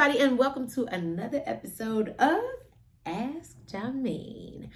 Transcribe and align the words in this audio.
everybody, 0.00 0.22
and 0.22 0.38
welcome 0.38 0.70
to 0.70 0.84
another 0.92 1.42
episode 1.44 2.14
of 2.20 2.40
Ask 3.04 3.56
Jameen. 3.66 4.68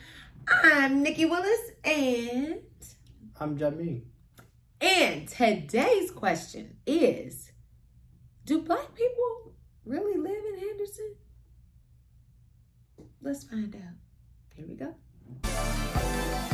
I'm 0.48 1.00
Nikki 1.00 1.26
Willis, 1.26 1.60
and 1.84 2.58
I'm 3.38 3.56
Jameen. 3.56 4.02
And 4.80 5.28
today's 5.28 6.10
question 6.10 6.78
is 6.88 7.52
Do 8.44 8.62
black 8.62 8.96
people 8.96 9.52
really 9.84 10.18
live 10.18 10.42
in 10.54 10.58
Henderson? 10.58 11.14
Let's 13.20 13.44
find 13.44 13.76
out. 13.76 14.56
Here 14.56 14.66
we 14.66 14.74
go. 14.74 16.51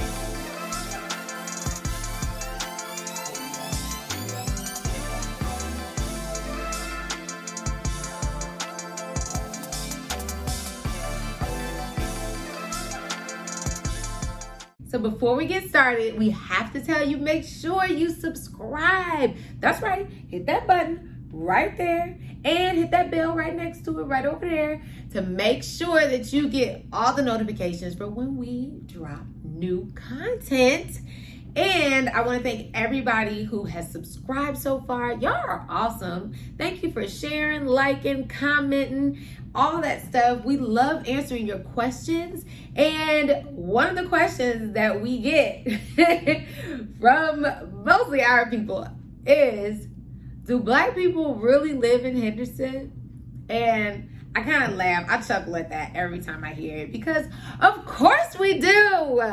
So 14.88 14.98
before 14.98 15.36
we 15.36 15.44
get 15.44 15.68
started, 15.68 16.18
we 16.18 16.30
have 16.30 16.72
to 16.72 16.80
tell 16.80 17.06
you 17.06 17.18
make 17.18 17.44
sure 17.44 17.84
you 17.84 18.10
subscribe. 18.10 19.36
That's 19.60 19.82
right, 19.82 20.08
hit 20.28 20.46
that 20.46 20.66
button 20.66 21.26
right 21.30 21.76
there 21.76 22.18
and 22.44 22.78
hit 22.78 22.90
that 22.92 23.10
bell 23.10 23.34
right 23.34 23.54
next 23.54 23.84
to 23.84 24.00
it, 24.00 24.04
right 24.04 24.24
over 24.24 24.48
there, 24.48 24.82
to 25.12 25.20
make 25.20 25.62
sure 25.62 26.00
that 26.00 26.32
you 26.32 26.48
get 26.48 26.86
all 26.90 27.12
the 27.12 27.22
notifications 27.22 27.94
for 27.94 28.08
when 28.08 28.36
we 28.36 28.80
drop 28.86 29.26
new 29.44 29.92
content. 29.94 31.00
And 31.56 32.08
I 32.10 32.20
want 32.22 32.42
to 32.42 32.48
thank 32.48 32.70
everybody 32.72 33.42
who 33.42 33.64
has 33.64 33.90
subscribed 33.90 34.58
so 34.58 34.80
far. 34.80 35.14
Y'all 35.14 35.32
are 35.32 35.66
awesome. 35.68 36.34
Thank 36.56 36.82
you 36.82 36.92
for 36.92 37.06
sharing, 37.08 37.66
liking, 37.66 38.28
commenting, 38.28 39.18
all 39.58 39.80
that 39.80 40.04
stuff. 40.04 40.44
We 40.44 40.56
love 40.56 41.06
answering 41.08 41.46
your 41.46 41.58
questions. 41.58 42.44
And 42.76 43.44
one 43.50 43.88
of 43.88 43.96
the 43.96 44.08
questions 44.08 44.74
that 44.74 45.02
we 45.02 45.18
get 45.18 45.66
from 47.00 47.44
mostly 47.84 48.22
our 48.22 48.48
people 48.48 48.86
is 49.26 49.88
Do 50.44 50.60
black 50.60 50.94
people 50.94 51.34
really 51.34 51.72
live 51.72 52.04
in 52.04 52.16
Henderson? 52.16 52.92
And 53.48 54.10
I 54.36 54.42
kind 54.42 54.70
of 54.70 54.78
laugh. 54.78 55.06
I 55.08 55.20
chuckle 55.20 55.56
at 55.56 55.70
that 55.70 55.96
every 55.96 56.20
time 56.20 56.44
I 56.44 56.54
hear 56.54 56.76
it 56.76 56.92
because, 56.92 57.26
of 57.60 57.84
course, 57.84 58.38
we 58.38 58.60
do. 58.60 59.22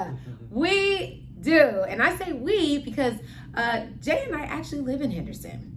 We 0.49 1.27
do. 1.41 1.83
And 1.85 2.01
I 2.01 2.15
say 2.15 2.31
we 2.31 2.77
because 2.77 3.15
uh, 3.55 3.87
Jay 4.01 4.23
and 4.25 4.33
I 4.33 4.43
actually 4.43 4.83
live 4.83 5.01
in 5.01 5.11
Henderson. 5.11 5.74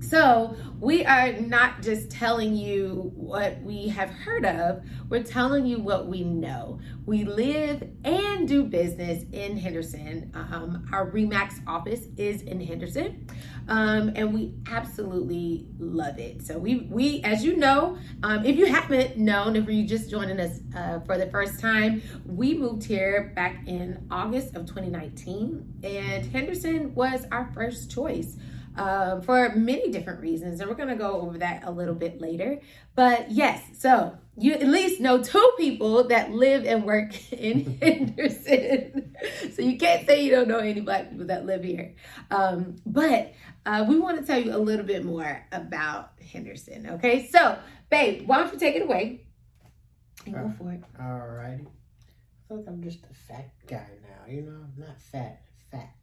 So 0.00 0.56
we 0.78 1.04
are 1.04 1.32
not 1.32 1.82
just 1.82 2.10
telling 2.10 2.54
you 2.54 3.12
what 3.16 3.60
we 3.62 3.88
have 3.88 4.10
heard 4.10 4.44
of, 4.44 4.82
we're 5.08 5.22
telling 5.22 5.64
you 5.64 5.78
what 5.78 6.06
we 6.06 6.22
know. 6.22 6.78
We 7.06 7.24
live 7.24 7.82
and 8.04 8.46
do 8.46 8.64
business 8.64 9.24
in 9.32 9.56
Henderson. 9.56 10.30
Um, 10.34 10.86
our 10.92 11.10
REMAX 11.10 11.60
office 11.66 12.06
is 12.16 12.42
in 12.42 12.60
Henderson, 12.60 13.26
um, 13.68 14.12
and 14.14 14.34
we 14.34 14.54
absolutely 14.70 15.66
love 15.78 16.18
it. 16.18 16.42
So 16.42 16.58
we, 16.58 16.88
we 16.90 17.22
as 17.22 17.42
you 17.42 17.56
know, 17.56 17.96
um, 18.22 18.44
if 18.44 18.56
you 18.56 18.66
haven't 18.66 19.16
known, 19.16 19.56
if 19.56 19.66
you're 19.66 19.86
just 19.86 20.10
joining 20.10 20.38
us 20.38 20.60
uh, 20.76 21.00
for 21.00 21.16
the 21.16 21.26
first 21.26 21.58
time, 21.58 22.02
we 22.26 22.54
moved 22.54 22.84
here 22.84 23.32
back 23.34 23.66
in 23.66 24.06
August 24.10 24.54
of 24.56 24.66
2019, 24.66 25.80
and 25.82 26.26
Henderson 26.26 26.94
was 26.94 27.26
our 27.32 27.50
first 27.54 27.90
choice 27.90 28.36
um, 28.76 29.22
for 29.22 29.50
many 29.54 29.90
different 29.90 30.20
reasons. 30.20 30.60
And 30.60 30.68
we're 30.68 30.76
going 30.76 30.88
to 30.88 30.96
go 30.96 31.20
over 31.20 31.38
that 31.38 31.64
a 31.64 31.70
little 31.70 31.94
bit 31.94 32.20
later. 32.20 32.60
But 32.94 33.30
yes, 33.30 33.62
so 33.78 34.16
you 34.38 34.52
at 34.52 34.66
least 34.66 35.00
know 35.00 35.22
two 35.22 35.52
people 35.56 36.08
that 36.08 36.30
live 36.30 36.64
and 36.64 36.84
work 36.84 37.14
in 37.32 37.78
Henderson. 37.82 39.14
so 39.52 39.62
you 39.62 39.78
can't 39.78 40.06
say 40.06 40.24
you 40.24 40.30
don't 40.30 40.48
know 40.48 40.58
any 40.58 40.80
black 40.80 41.10
people 41.10 41.26
that 41.26 41.46
live 41.46 41.64
here. 41.64 41.94
Um, 42.30 42.76
but 42.84 43.32
uh, 43.64 43.84
we 43.88 43.98
want 43.98 44.20
to 44.20 44.26
tell 44.26 44.40
you 44.40 44.54
a 44.54 44.58
little 44.58 44.86
bit 44.86 45.04
more 45.04 45.44
about 45.52 46.12
Henderson. 46.32 46.88
Okay, 46.94 47.28
so 47.28 47.58
babe, 47.90 48.26
why 48.26 48.38
don't 48.38 48.52
you 48.52 48.58
take 48.58 48.76
it 48.76 48.82
away 48.82 49.26
and 50.24 50.34
go 50.34 50.52
for 50.58 50.72
it? 50.72 50.82
All 51.00 51.18
righty. 51.18 51.64
I 51.64 52.48
feel 52.48 52.58
like 52.58 52.68
I'm 52.68 52.82
just 52.82 53.00
a 53.10 53.14
fat 53.14 53.50
guy 53.66 53.88
now. 54.02 54.32
You 54.32 54.42
know, 54.42 54.64
not 54.76 55.00
fat, 55.00 55.42
fat, 55.70 55.94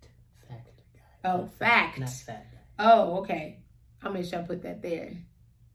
fat 0.47 0.65
guy. 0.93 1.29
Oh, 1.29 1.49
fact. 1.57 1.99
Not 1.99 2.09
fat 2.09 2.47
guy. 2.51 2.59
Oh, 2.85 3.19
okay. 3.19 3.59
I'll 4.01 4.11
make 4.11 4.25
sure 4.25 4.39
I 4.39 4.41
put 4.41 4.61
that 4.63 4.81
there. 4.81 5.13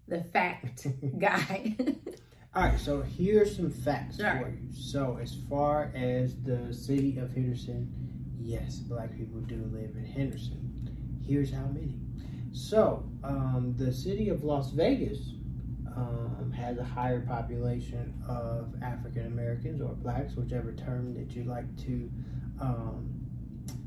The 0.08 0.22
fact 0.24 0.86
guy. 1.18 1.74
All 2.54 2.62
right, 2.64 2.78
so 2.78 3.00
here's 3.00 3.56
some 3.56 3.70
facts 3.70 4.16
Sure. 4.16 4.40
for 4.42 4.48
you. 4.50 4.58
So, 4.72 5.18
as 5.20 5.34
far 5.48 5.90
as 5.94 6.36
the 6.42 6.72
city 6.72 7.18
of 7.18 7.32
Henderson, 7.32 7.90
yes, 8.38 8.76
black 8.80 9.16
people 9.16 9.40
do 9.40 9.56
live 9.72 9.96
in 9.96 10.04
Henderson. 10.04 10.90
Here's 11.26 11.50
how 11.50 11.66
many. 11.66 11.94
So, 12.52 13.08
um, 13.24 13.74
the 13.78 13.92
city 13.92 14.28
of 14.28 14.44
Las 14.44 14.70
Vegas 14.72 15.18
um, 15.96 16.52
has 16.56 16.76
a 16.78 16.84
higher 16.84 17.20
population 17.20 18.14
of 18.28 18.74
African 18.82 19.26
Americans 19.26 19.80
or 19.80 19.94
blacks, 19.94 20.34
whichever 20.34 20.72
term 20.72 21.14
that 21.14 21.34
you 21.34 21.44
like 21.44 21.74
to 21.84 22.10
um, 22.60 23.08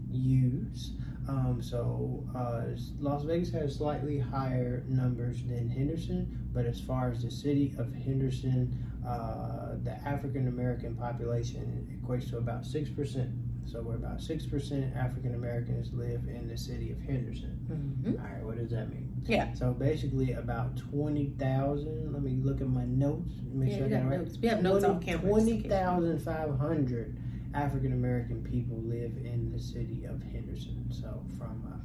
use. 0.10 0.92
Um, 1.28 1.62
so 1.62 2.24
uh, 2.36 2.64
Las 3.00 3.24
Vegas 3.24 3.52
has 3.52 3.76
slightly 3.76 4.20
higher 4.20 4.84
numbers 4.88 5.44
than 5.44 5.70
Henderson, 5.70 6.50
but 6.54 6.66
as 6.66 6.82
far 6.82 7.12
as 7.12 7.22
the 7.24 7.32
city 7.32 7.74
of 7.78 7.94
Henderson, 7.94 8.76
uh, 9.08 9.76
the 9.84 9.92
African 10.06 10.48
American 10.48 10.96
population 10.96 11.88
equates 12.04 12.30
to 12.32 12.38
about 12.38 12.66
six 12.66 12.90
percent. 12.90 13.30
So 13.66 13.82
we're 13.82 13.96
about 13.96 14.20
six 14.22 14.46
percent 14.46 14.94
African 14.96 15.36
Americans 15.36 15.94
live 15.94 16.22
in 16.28 16.48
the 16.48 16.58
city 16.58 16.92
of 16.92 17.00
Henderson. 17.02 17.58
Mhm. 18.04 18.20
All 18.20 18.26
right, 18.28 18.44
what 18.44 18.58
does 18.58 18.72
that 18.72 18.90
mean? 18.90 19.10
Yeah. 19.24 19.54
So 19.54 19.72
basically, 19.74 20.34
about 20.34 20.76
twenty 20.78 21.28
thousand. 21.40 22.12
Let 22.12 22.24
me 22.24 22.38
look 22.44 22.60
at 22.62 22.68
my 22.68 22.86
notes. 22.86 23.36
Make 23.54 23.70
Yeah, 23.70 23.78
sure 23.78 23.86
I 23.86 23.90
got 23.90 24.02
it 24.02 24.06
right. 24.06 24.20
notes. 24.20 24.38
We 24.42 24.48
have 24.50 24.64
notes 24.64 24.84
on 24.84 25.00
camera. 25.00 25.30
Twenty 25.30 25.62
thousand 25.62 26.20
five 26.20 26.58
hundred 26.58 27.16
African 27.54 27.94
American 27.94 28.44
people 28.44 28.78
live 28.84 29.12
in 29.24 29.52
the 29.52 29.60
city 29.60 30.06
of 30.06 30.22
Henderson. 30.24 30.86
So 30.92 31.24
from 31.38 31.82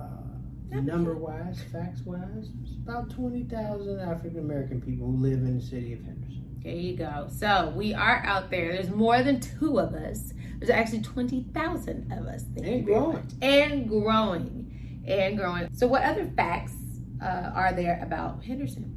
uh, 0.00 0.02
uh, 0.02 0.80
number 0.80 1.14
wise, 1.14 1.60
facts 1.72 2.02
wise, 2.04 2.50
it's 2.62 2.76
about 2.82 3.10
twenty 3.10 3.44
thousand 3.44 4.00
African 4.00 4.38
American 4.38 4.80
people 4.80 5.06
who 5.06 5.16
live 5.16 5.40
in 5.40 5.58
the 5.58 5.64
city 5.64 5.92
of 5.92 6.02
Henderson. 6.02 6.44
There 6.62 6.72
you 6.72 6.96
go. 6.96 7.28
So 7.30 7.72
we 7.74 7.94
are 7.94 8.22
out 8.24 8.50
there. 8.50 8.72
There's 8.72 8.90
more 8.90 9.22
than 9.22 9.40
two 9.40 9.80
of 9.80 9.94
us. 9.94 10.34
There's 10.60 10.70
actually 10.70 11.00
20,000 11.00 12.12
of 12.12 12.26
us. 12.26 12.44
And 12.62 12.84
growing. 12.84 13.26
And 13.40 13.88
growing. 13.88 15.02
And 15.06 15.38
growing. 15.38 15.74
So, 15.74 15.86
what 15.86 16.02
other 16.02 16.30
facts 16.36 16.74
uh, 17.22 17.50
are 17.54 17.72
there 17.72 17.98
about 18.02 18.44
Henderson? 18.44 18.96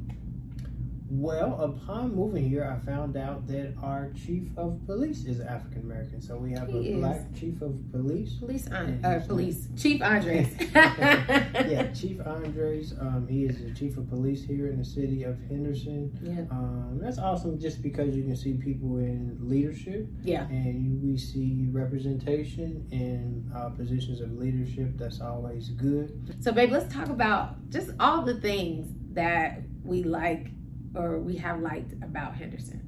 Well, 1.16 1.60
upon 1.60 2.12
moving 2.16 2.48
here, 2.48 2.64
I 2.64 2.84
found 2.84 3.16
out 3.16 3.46
that 3.46 3.74
our 3.80 4.10
chief 4.26 4.48
of 4.56 4.84
police 4.84 5.26
is 5.26 5.40
African 5.40 5.82
American. 5.82 6.20
So 6.20 6.36
we 6.36 6.50
have 6.54 6.66
He 6.68 6.76
a 6.76 6.80
is. 6.80 6.96
black 6.96 7.32
chief 7.38 7.62
of 7.62 7.78
police. 7.92 8.34
Police, 8.34 8.66
An- 8.66 9.00
uh, 9.04 9.22
police, 9.24 9.68
Chief 9.76 10.02
Andres. 10.02 10.48
yeah, 10.74 11.92
Chief 11.94 12.20
Andres. 12.26 12.94
Um, 13.00 13.28
he 13.28 13.44
is 13.44 13.62
the 13.62 13.72
chief 13.72 13.96
of 13.96 14.08
police 14.08 14.42
here 14.42 14.66
in 14.66 14.76
the 14.76 14.84
city 14.84 15.22
of 15.22 15.38
Henderson. 15.48 16.18
Yeah. 16.20 16.52
Um, 16.52 16.98
that's 17.00 17.18
awesome, 17.18 17.60
just 17.60 17.80
because 17.80 18.16
you 18.16 18.24
can 18.24 18.34
see 18.34 18.54
people 18.54 18.98
in 18.98 19.38
leadership. 19.40 20.08
Yeah. 20.24 20.48
And 20.48 21.00
we 21.00 21.16
see 21.16 21.68
representation 21.70 22.88
in 22.90 23.48
uh, 23.56 23.68
positions 23.68 24.20
of 24.20 24.32
leadership. 24.32 24.90
That's 24.96 25.20
always 25.20 25.68
good. 25.68 26.34
So, 26.40 26.50
babe, 26.50 26.72
let's 26.72 26.92
talk 26.92 27.08
about 27.08 27.70
just 27.70 27.90
all 28.00 28.22
the 28.22 28.40
things 28.40 28.92
that 29.12 29.60
we 29.84 30.02
like 30.02 30.48
or 30.94 31.18
we 31.18 31.36
have 31.36 31.60
liked 31.60 31.92
about 32.02 32.34
Henderson. 32.34 32.80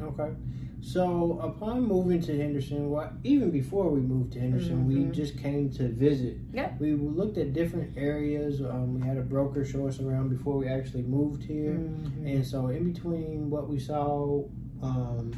Okay. 0.00 0.32
So 0.80 1.38
upon 1.40 1.84
moving 1.86 2.20
to 2.22 2.36
Henderson, 2.36 2.90
well, 2.90 3.12
even 3.22 3.50
before 3.52 3.88
we 3.90 4.00
moved 4.00 4.32
to 4.32 4.40
Henderson, 4.40 4.88
we 4.88 4.96
Mhm. 4.96 5.12
just 5.12 5.38
came 5.38 5.70
to 5.70 5.88
visit. 5.88 6.38
Yep. 6.52 6.80
We 6.80 6.94
looked 6.94 7.38
at 7.38 7.52
different 7.52 7.96
areas. 7.96 8.60
Um, 8.60 8.94
we 8.94 9.00
had 9.06 9.16
a 9.16 9.22
broker 9.22 9.64
show 9.64 9.86
us 9.86 10.00
around 10.00 10.30
before 10.30 10.58
we 10.58 10.66
actually 10.66 11.04
moved 11.04 11.44
here. 11.44 11.74
Mhm. 11.78 12.34
And 12.34 12.44
so, 12.44 12.66
in 12.66 12.84
between 12.92 13.48
what 13.48 13.68
we 13.68 13.78
saw 13.78 14.44
um, 14.82 15.30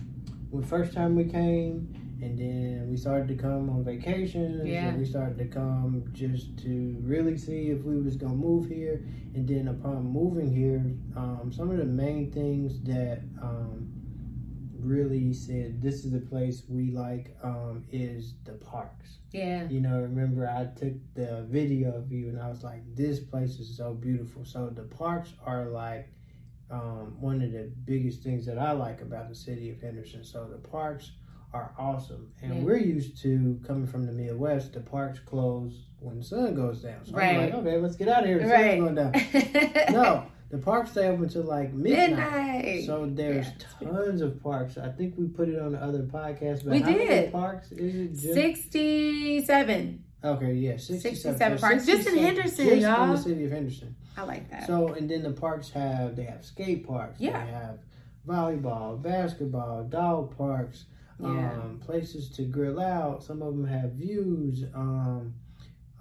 the 0.51 0.63
first 0.63 0.95
time 0.95 1.15
we 1.17 1.25
came, 1.25 1.89
and 2.25 2.39
then 2.39 2.87
we 2.91 2.97
started 2.97 3.29
to 3.29 3.35
come 3.35 3.69
on 3.69 3.85
vacations, 3.85 4.67
Yeah. 4.67 4.89
and 4.89 4.99
we 4.99 5.05
started 5.05 5.37
to 5.39 5.47
come 5.47 6.05
just 6.13 6.57
to 6.59 6.97
really 7.03 7.37
see 7.37 7.69
if 7.69 7.85
we 7.85 8.01
was 8.01 8.17
gonna 8.17 8.35
move 8.35 8.69
here. 8.69 9.05
And 9.35 9.47
then 9.47 9.69
upon 9.69 10.05
moving 10.07 10.51
here, 10.51 10.83
um, 11.17 11.53
some 11.53 11.71
of 11.71 11.77
the 11.77 11.85
main 11.85 12.31
things 12.33 12.81
that 12.85 13.21
um, 13.43 13.91
really 14.79 15.33
said 15.33 15.81
this 15.83 16.05
is 16.05 16.13
the 16.13 16.21
place 16.21 16.63
we 16.69 16.91
like 16.91 17.37
um, 17.43 17.85
is 17.91 18.35
the 18.45 18.53
parks. 18.53 19.19
Yeah. 19.33 19.69
You 19.69 19.81
know, 19.81 20.01
remember 20.01 20.49
I 20.49 20.67
took 20.79 20.95
the 21.15 21.47
video 21.51 21.93
of 21.95 22.11
you 22.11 22.29
and 22.29 22.41
I 22.41 22.49
was 22.49 22.63
like, 22.63 22.83
this 22.95 23.21
place 23.21 23.59
is 23.59 23.77
so 23.77 23.95
beautiful. 23.95 24.45
So 24.45 24.71
the 24.71 24.83
parks 24.83 25.33
are 25.45 25.67
like 25.67 26.09
um, 26.71 27.17
one 27.21 27.43
of 27.43 27.53
the 27.53 27.71
biggest 27.85 28.23
things 28.23 28.47
that 28.47 28.59
I 28.59 28.73
like 28.73 29.01
about 29.03 29.29
the 29.29 29.35
city 29.35 29.71
of 29.71 29.81
Henderson. 29.81 30.25
So 30.25 30.47
the 30.51 30.59
parks 30.69 31.13
are 31.55 31.73
awesome, 31.79 32.33
and 32.43 32.57
Yeah. 32.57 32.63
we're 32.63 32.77
used 32.79 33.17
to 33.23 33.59
coming 33.67 33.87
from 33.87 34.05
the 34.07 34.13
Midwest. 34.13 34.73
The 34.75 34.81
parks 34.81 35.21
close 35.21 35.87
when 36.01 36.19
the 36.19 36.25
sun 36.25 36.55
goes 36.55 36.83
down. 36.83 37.05
So 37.05 37.17
I'm 37.17 37.37
like, 37.39 37.55
okay, 37.55 37.79
let's 37.79 37.97
get 37.97 38.09
out 38.09 38.25
of 38.25 38.29
here. 38.29 38.41
The 38.41 38.47
Right. 38.49 38.79
sun's 38.79 38.81
going 38.83 38.95
down. 38.97 39.93
No, 39.95 40.25
the 40.51 40.59
parks 40.59 40.91
stay 40.91 41.07
open 41.09 41.25
until 41.25 41.45
like 41.45 41.73
midnight. 41.73 42.65
Midnight. 42.65 42.85
So 42.87 43.07
there's 43.07 43.47
Yeah, 43.81 43.89
tons 43.89 44.21
of 44.21 44.43
parks. 44.43 44.77
I 44.77 44.89
think 44.91 45.15
we 45.17 45.27
put 45.29 45.49
it 45.49 45.59
on 45.61 45.73
the 45.73 45.83
other 45.83 46.03
podcast. 46.03 46.65
But 46.65 46.73
We 46.73 46.83
did. 46.83 47.33
parks 47.33 47.71
is 47.73 47.95
it? 47.95 48.35
Just, 48.35 48.35
67. 48.35 50.05
okay, 50.25 50.53
yeah, 50.55 50.73
67, 50.77 51.01
67 51.01 51.59
So 51.59 51.67
parks. 51.67 51.87
Just 51.87 52.09
in 52.09 52.19
Henderson, 52.19 52.67
just 52.67 52.81
y'all. 52.83 53.05
in 53.05 53.11
the 53.11 53.17
city 53.19 53.45
of 53.45 53.53
Henderson. 53.53 53.95
I 54.17 54.23
like 54.25 54.51
that. 54.51 54.67
So 54.67 54.89
and 54.95 55.09
then 55.09 55.23
the 55.23 55.31
parks 55.33 55.71
have 55.71 56.17
they 56.17 56.25
have 56.25 56.45
skate 56.45 56.87
parks. 56.87 57.21
Yeah. 57.21 57.45
They 57.45 57.53
have 57.53 57.79
volleyball, 58.27 59.01
basketball, 59.01 59.85
dog 59.85 60.37
parks, 60.37 60.87
Yeah. 61.19 61.29
um, 61.29 61.81
places 61.85 62.29
to 62.31 62.43
grill 62.43 62.81
out. 62.81 63.23
Some 63.23 63.43
of 63.43 63.55
them 63.55 63.67
have 63.67 63.93
views, 63.93 64.65
um, 64.75 65.35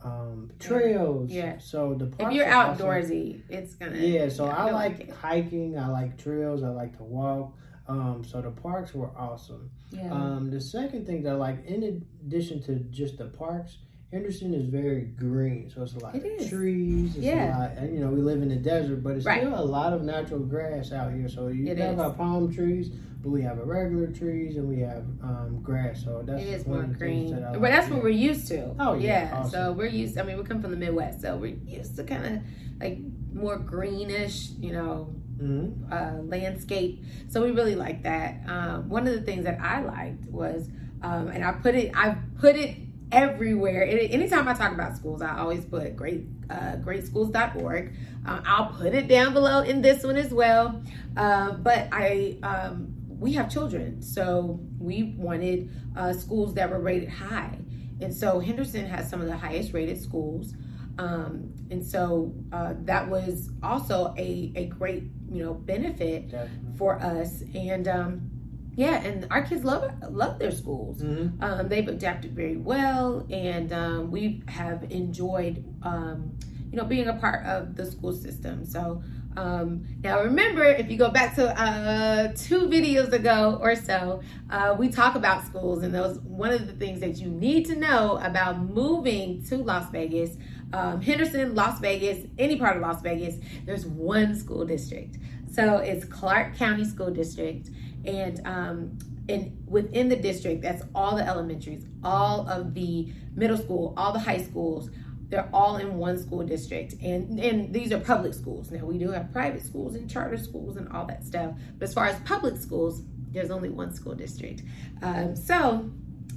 um, 0.03 0.51
trails. 0.59 1.31
Yeah. 1.31 1.57
So 1.59 1.93
the 1.93 2.11
if 2.19 2.33
you're 2.33 2.51
awesome. 2.51 2.85
outdoorsy, 2.85 3.41
it's 3.49 3.75
gonna. 3.75 3.97
Yeah, 3.97 4.29
so 4.29 4.45
I 4.45 4.71
like 4.71 5.11
hiking. 5.11 5.77
I 5.77 5.87
like 5.87 6.17
trails. 6.17 6.63
I 6.63 6.69
like 6.69 6.97
to 6.97 7.03
walk. 7.03 7.53
Um, 7.87 8.23
so 8.23 8.41
the 8.41 8.51
parks 8.51 8.93
were 8.93 9.11
awesome. 9.15 9.69
Yeah. 9.91 10.11
Um, 10.11 10.49
the 10.49 10.61
second 10.61 11.05
thing 11.05 11.23
that 11.23 11.33
I 11.33 11.35
like, 11.35 11.65
in 11.65 11.83
addition 11.83 12.61
to 12.63 12.75
just 12.75 13.17
the 13.17 13.25
parks, 13.25 13.77
Henderson 14.13 14.53
is 14.53 14.65
very 14.67 15.01
green. 15.17 15.69
So 15.73 15.81
it's 15.81 15.95
a 15.95 15.99
lot 15.99 16.13
It 16.15 16.19
of 16.19 16.25
is. 16.41 16.47
trees. 16.49 17.15
It's 17.15 17.25
Yeah. 17.25 17.57
lot, 17.57 17.71
and 17.77 17.93
you 17.93 17.99
know 17.99 18.09
we 18.11 18.21
live 18.21 18.43
in 18.43 18.49
the 18.49 18.55
desert, 18.55 19.03
but 19.03 19.15
it's 19.17 19.25
Right. 19.25 19.41
still 19.41 19.59
a 19.59 19.65
lot 19.65 19.91
of 19.91 20.03
natural 20.03 20.39
grass 20.41 20.91
out 20.91 21.11
here. 21.11 21.27
So 21.27 21.47
you 21.47 21.67
It 21.67 21.79
have 21.79 21.95
is. 21.95 21.99
our 21.99 22.11
palm 22.11 22.53
trees, 22.53 22.91
but 23.23 23.31
we 23.31 23.41
have 23.41 23.57
regular 23.57 24.07
trees 24.07 24.55
and 24.57 24.69
we 24.69 24.79
have 24.81 25.03
um, 25.23 25.59
grass. 25.63 26.03
So 26.03 26.21
that's 26.23 26.43
it 26.43 26.47
is 26.47 26.67
more 26.67 26.83
green, 26.83 27.31
that 27.31 27.43
I 27.43 27.51
but 27.53 27.61
like. 27.61 27.71
that's 27.71 27.87
Yeah. 27.89 27.95
what 27.95 28.03
we're 28.03 28.09
used 28.09 28.47
to. 28.49 28.75
Oh, 28.79 28.93
yeah, 28.93 29.43
So 29.45 29.59
awesome. 29.71 29.77
we're 29.77 29.87
used. 29.87 30.17
I 30.19 30.23
mean, 30.23 30.37
we 30.37 30.43
come 30.43 30.61
from 30.61 30.69
the 30.71 30.77
Midwest, 30.77 31.21
so 31.21 31.35
we're 31.35 31.55
used 31.65 31.95
to 31.95 32.03
kind 32.03 32.23
of 32.25 32.41
like 32.79 32.99
more 33.33 33.57
greenish, 33.57 34.51
you 34.59 34.73
know, 34.73 35.07
Mhm. 35.41 35.91
uh, 35.91 36.21
landscape. 36.23 37.03
So 37.29 37.43
we 37.43 37.49
really 37.49 37.73
like 37.75 38.03
that. 38.03 38.41
Um, 38.47 38.89
one 38.89 39.07
of 39.07 39.13
the 39.15 39.21
things 39.21 39.45
that 39.45 39.59
I 39.59 39.81
liked 39.83 40.29
was, 40.31 40.69
um, 41.01 41.29
and 41.29 41.43
I 41.43 41.53
put 41.53 41.73
it, 41.73 41.89
I 41.95 42.15
put 42.39 42.55
it 42.55 42.75
everywhere. 43.13 43.83
It, 43.83 44.11
anytime 44.11 44.47
I 44.47 44.53
talk 44.53 44.73
about 44.73 44.97
schools, 44.97 45.21
I 45.21 45.37
always 45.37 45.63
put 45.63 45.95
great, 45.95 46.25
uh, 46.49 46.77
greatschools.org. 46.77 47.93
Uh, 48.25 48.41
I'll 48.45 48.73
put 48.73 48.93
it 48.93 49.07
down 49.07 49.33
below 49.33 49.61
in 49.61 49.81
this 49.81 50.03
one 50.03 50.17
as 50.17 50.33
well. 50.33 50.81
Uh, 51.15 51.51
but 51.51 51.87
I, 51.91 52.37
um, 52.43 52.93
we 53.07 53.33
have 53.33 53.49
children, 53.51 54.01
so 54.01 54.59
we 54.79 55.15
wanted 55.17 55.69
uh, 55.95 56.11
schools 56.13 56.55
that 56.55 56.69
were 56.69 56.79
rated 56.79 57.09
high, 57.09 57.57
and 58.01 58.13
so 58.13 58.39
Henderson 58.39 58.85
has 58.85 59.09
some 59.09 59.21
of 59.21 59.27
the 59.27 59.37
highest 59.37 59.73
rated 59.73 60.01
schools. 60.01 60.53
Um, 60.97 61.53
and 61.71 61.83
so 61.83 62.33
uh, 62.51 62.73
that 62.81 63.07
was 63.09 63.49
also 63.63 64.13
a, 64.17 64.51
a 64.55 64.65
great 64.65 65.03
you 65.31 65.43
know 65.43 65.53
benefit 65.53 66.29
Definitely. 66.29 66.77
for 66.77 67.01
us 67.01 67.41
and 67.55 67.87
um, 67.87 68.29
yeah 68.75 69.01
and 69.03 69.27
our 69.31 69.43
kids 69.43 69.63
love 69.63 69.83
love 70.09 70.39
their 70.39 70.51
schools. 70.51 71.01
Mhm. 71.01 71.41
um, 71.43 71.69
they've 71.69 71.87
adapted 71.87 72.35
very 72.35 72.57
well 72.57 73.25
and 73.29 73.71
um, 73.73 74.11
we 74.11 74.41
have 74.47 74.83
enjoyed 74.91 75.63
um, 75.83 76.31
you 76.71 76.77
know 76.77 76.85
being 76.85 77.07
a 77.07 77.13
part 77.13 77.45
of 77.45 77.75
the 77.75 77.85
school 77.85 78.13
system. 78.13 78.65
So 78.65 79.03
um, 79.35 79.85
now 80.03 80.21
remember 80.21 80.63
if 80.63 80.91
you 80.91 80.97
go 80.97 81.09
back 81.09 81.33
to 81.35 81.59
uh, 81.59 82.33
two 82.35 82.67
videos 82.67 83.11
ago 83.13 83.57
or 83.61 83.75
so 83.75 84.21
uh, 84.51 84.75
we 84.77 84.89
talk 84.89 85.15
about 85.15 85.43
schools 85.45 85.81
and 85.83 85.93
those 85.93 86.19
one 86.19 86.51
of 86.51 86.67
the 86.67 86.73
things 86.73 86.99
that 86.99 87.17
you 87.17 87.27
need 87.29 87.65
to 87.65 87.75
know 87.75 88.17
about 88.21 88.59
moving 88.59 89.43
to 89.45 89.57
las 89.57 89.89
vegas 89.91 90.37
um, 90.71 91.01
henderson 91.01 91.55
las 91.55 91.79
vegas 91.79 92.27
any 92.37 92.57
part 92.57 92.75
of 92.75 92.81
las 92.83 93.01
vegas 93.01 93.35
there's 93.65 93.85
one 93.85 94.35
school 94.35 94.65
district. 94.65 95.17
So 95.51 95.77
it's 95.77 96.05
clark 96.05 96.55
county 96.55 96.83
school 96.85 97.11
district 97.11 97.69
and 98.05 98.45
um, 98.45 98.97
and 99.29 99.57
within 99.67 100.09
the 100.09 100.15
district 100.15 100.61
that's 100.61 100.83
all 100.93 101.15
the 101.15 101.25
elementaries 101.25 101.85
all 102.03 102.47
of 102.49 102.73
the 102.73 103.11
middle 103.35 103.57
school 103.57 103.93
all 103.95 104.11
the 104.11 104.19
high 104.19 104.41
schools 104.41 104.89
they're 105.33 105.49
all 105.51 105.77
in 105.77 105.97
one 105.97 106.19
school 106.19 106.43
district. 106.43 106.93
And 107.01 107.39
and 107.39 107.73
these 107.73 107.91
are 107.91 107.99
public 107.99 108.35
schools. 108.35 108.69
Now 108.69 108.85
we 108.85 108.99
do 108.99 109.09
have 109.09 109.31
private 109.31 109.65
schools 109.65 109.95
and 109.95 110.07
charter 110.07 110.37
schools 110.37 110.77
and 110.77 110.87
all 110.89 111.05
that 111.07 111.25
stuff 111.25 111.55
but 111.79 111.87
as 111.87 111.93
far 111.93 112.05
as 112.05 112.19
public 112.19 112.55
schools 112.57 113.01
there's 113.31 113.49
only 113.49 113.69
one 113.69 113.91
school 113.95 114.13
district. 114.13 114.61
Um, 115.01 115.35
so 115.35 115.89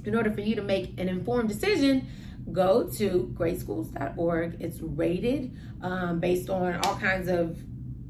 in 0.03 0.15
order 0.15 0.31
for 0.31 0.41
you 0.41 0.55
to 0.55 0.63
make 0.63 0.99
an 0.99 1.09
informed 1.09 1.47
decision 1.47 2.07
go 2.51 2.89
to 2.89 3.31
greatschools.org 3.37 4.57
it's 4.59 4.79
rated 4.81 5.55
um, 5.81 6.19
based 6.19 6.49
on 6.49 6.75
all 6.77 6.95
kinds 6.95 7.27
of 7.27 7.55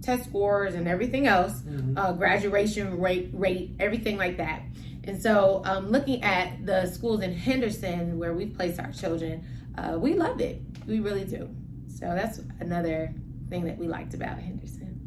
test 0.02 0.26
scores 0.26 0.76
and 0.76 0.88
everything 0.88 1.28
else 1.28 1.62
Mhm. 1.62 1.94
uh, 1.98 2.14
graduation 2.14 3.00
rate, 3.00 3.30
rate, 3.34 3.76
everything 3.80 4.18
like 4.18 4.38
that. 4.38 4.62
And 5.04 5.22
so, 5.22 5.62
um, 5.66 5.88
looking 5.90 6.22
at 6.24 6.66
the 6.66 6.86
schools 6.88 7.22
in 7.22 7.34
Henderson 7.34 8.18
where 8.20 8.34
we 8.34 8.46
place 8.48 8.78
our 8.80 8.92
children, 8.92 9.42
uh, 9.78 9.98
we 10.00 10.14
love 10.16 10.42
it. 10.42 10.62
We 10.86 11.00
really 11.00 11.24
do. 11.26 11.50
So 11.88 12.06
that's 12.08 12.42
another 12.60 13.14
thing 13.50 13.64
that 13.66 13.78
we 13.78 13.88
liked 13.88 14.14
about 14.14 14.38
Henderson. 14.40 15.00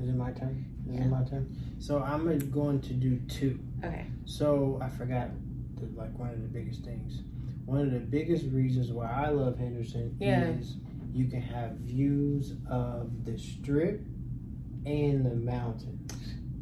Is 0.00 0.08
it 0.08 0.14
my 0.16 0.30
turn? 0.32 0.64
Is 0.88 0.94
Yeah. 0.96 1.04
it 1.04 1.08
my 1.10 1.24
turn? 1.24 1.46
So 1.78 1.98
I'm 2.02 2.24
going 2.50 2.80
to 2.80 2.92
do 2.94 3.16
two. 3.28 3.58
Okay. 3.84 4.06
So 4.24 4.78
I 4.80 4.88
forgot 4.88 5.30
the, 5.76 5.86
like 6.00 6.16
one 6.18 6.30
of 6.30 6.40
the 6.40 6.48
biggest 6.48 6.84
things. 6.84 7.22
One 7.66 7.80
of 7.80 7.92
the 7.92 7.98
biggest 8.00 8.46
reasons 8.52 8.90
why 8.92 9.10
I 9.10 9.28
love 9.30 9.58
Henderson 9.58 10.14
Yeah. 10.18 10.44
is 10.48 10.76
you 11.12 11.26
can 11.26 11.40
have 11.42 11.72
views 11.78 12.54
of 12.70 13.24
the 13.24 13.36
strip 13.38 14.06
and 14.88 15.24
the 15.26 15.34
mountains. 15.34 16.10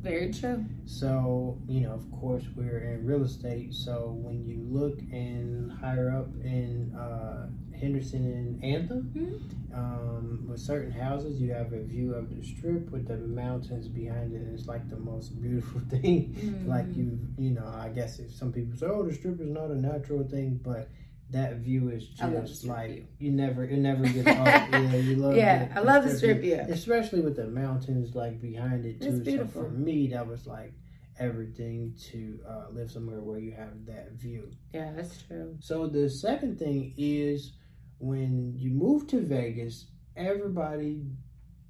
Very 0.02 0.32
true. 0.32 0.64
So, 0.84 1.58
you 1.68 1.80
know, 1.80 1.92
of 1.92 2.10
course, 2.12 2.44
we're 2.56 2.78
in 2.78 3.04
real 3.06 3.24
estate. 3.24 3.74
So 3.74 4.16
when 4.20 4.44
you 4.44 4.58
look 4.68 4.98
and 5.12 5.70
higher 5.72 6.10
up 6.10 6.28
in 6.44 6.94
uh, 6.94 7.48
Henderson 7.74 8.24
and 8.24 8.64
Anthem, 8.64 9.10
Mhm. 9.14 9.74
um, 9.74 10.46
with 10.48 10.60
certain 10.60 10.92
houses, 10.92 11.40
you 11.40 11.52
have 11.52 11.72
a 11.72 11.82
view 11.82 12.14
of 12.14 12.34
the 12.34 12.42
strip 12.42 12.90
with 12.90 13.08
the 13.08 13.16
mountains 13.16 13.88
behind 13.88 14.32
it. 14.32 14.42
And 14.42 14.56
it's 14.56 14.68
like 14.68 14.88
the 14.88 14.96
most 14.96 15.40
beautiful 15.40 15.80
thing. 15.88 16.34
Like 16.66 16.86
Mm. 16.86 16.96
you, 16.96 17.18
you 17.36 17.50
know, 17.50 17.66
I 17.66 17.88
guess 17.88 18.18
if 18.20 18.30
some 18.32 18.52
people 18.52 18.76
say, 18.78 18.86
"Oh, 18.86 19.02
the 19.02 19.12
strip 19.12 19.40
is 19.40 19.48
not 19.50 19.70
a 19.70 19.76
natural 19.76 20.22
thing," 20.24 20.60
but 20.62 20.88
that 21.30 21.56
view 21.56 21.88
is 21.90 22.06
just 22.08 22.64
like 22.64 22.90
view. 22.90 23.06
you 23.18 23.30
never, 23.32 23.64
it 23.64 23.78
never 23.78 24.04
gets 24.08 24.28
old. 24.28 24.46
Yeah, 24.46 24.94
you 24.96 25.16
love. 25.16 25.36
Yeah, 25.36 25.72
I 25.74 25.80
love 25.80 26.04
the 26.04 26.16
strip 26.16 26.40
view. 26.40 26.54
especially 26.68 27.20
with 27.20 27.36
the 27.36 27.46
mountains 27.48 28.14
like 28.14 28.40
behind 28.40 28.84
it 28.86 29.00
too. 29.00 29.08
It's 29.08 29.18
So 29.18 29.24
beautiful. 29.24 29.62
for 29.64 29.70
me, 29.70 30.06
that 30.08 30.26
was 30.26 30.46
like 30.46 30.72
everything 31.18 31.94
to 32.10 32.38
uh, 32.48 32.64
live 32.72 32.90
somewhere 32.90 33.20
where 33.20 33.38
you 33.38 33.52
have 33.52 33.86
that 33.86 34.12
view. 34.12 34.50
Yeah, 34.72 34.92
that's 34.94 35.22
true. 35.22 35.56
So 35.60 35.86
the 35.88 36.08
second 36.10 36.58
thing 36.58 36.94
is 36.96 37.52
when 37.98 38.52
you 38.56 38.70
move 38.70 39.06
to 39.08 39.20
Vegas, 39.20 39.86
everybody 40.16 41.02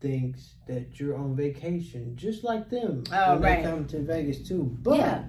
thinks 0.01 0.57
that 0.67 1.01
you're 1.01 1.17
on 1.17 1.35
vacation, 1.35 2.15
just 2.17 2.45
like 2.45 2.69
them 2.69 3.05
Oh, 3.13 3.35
when 3.35 3.43
right. 3.43 3.63
they 3.65 3.71
come 3.71 3.87
to 3.87 4.01
Vegas 4.03 4.47
too. 4.47 4.77
But 4.83 4.99
Yeah. 4.99 5.25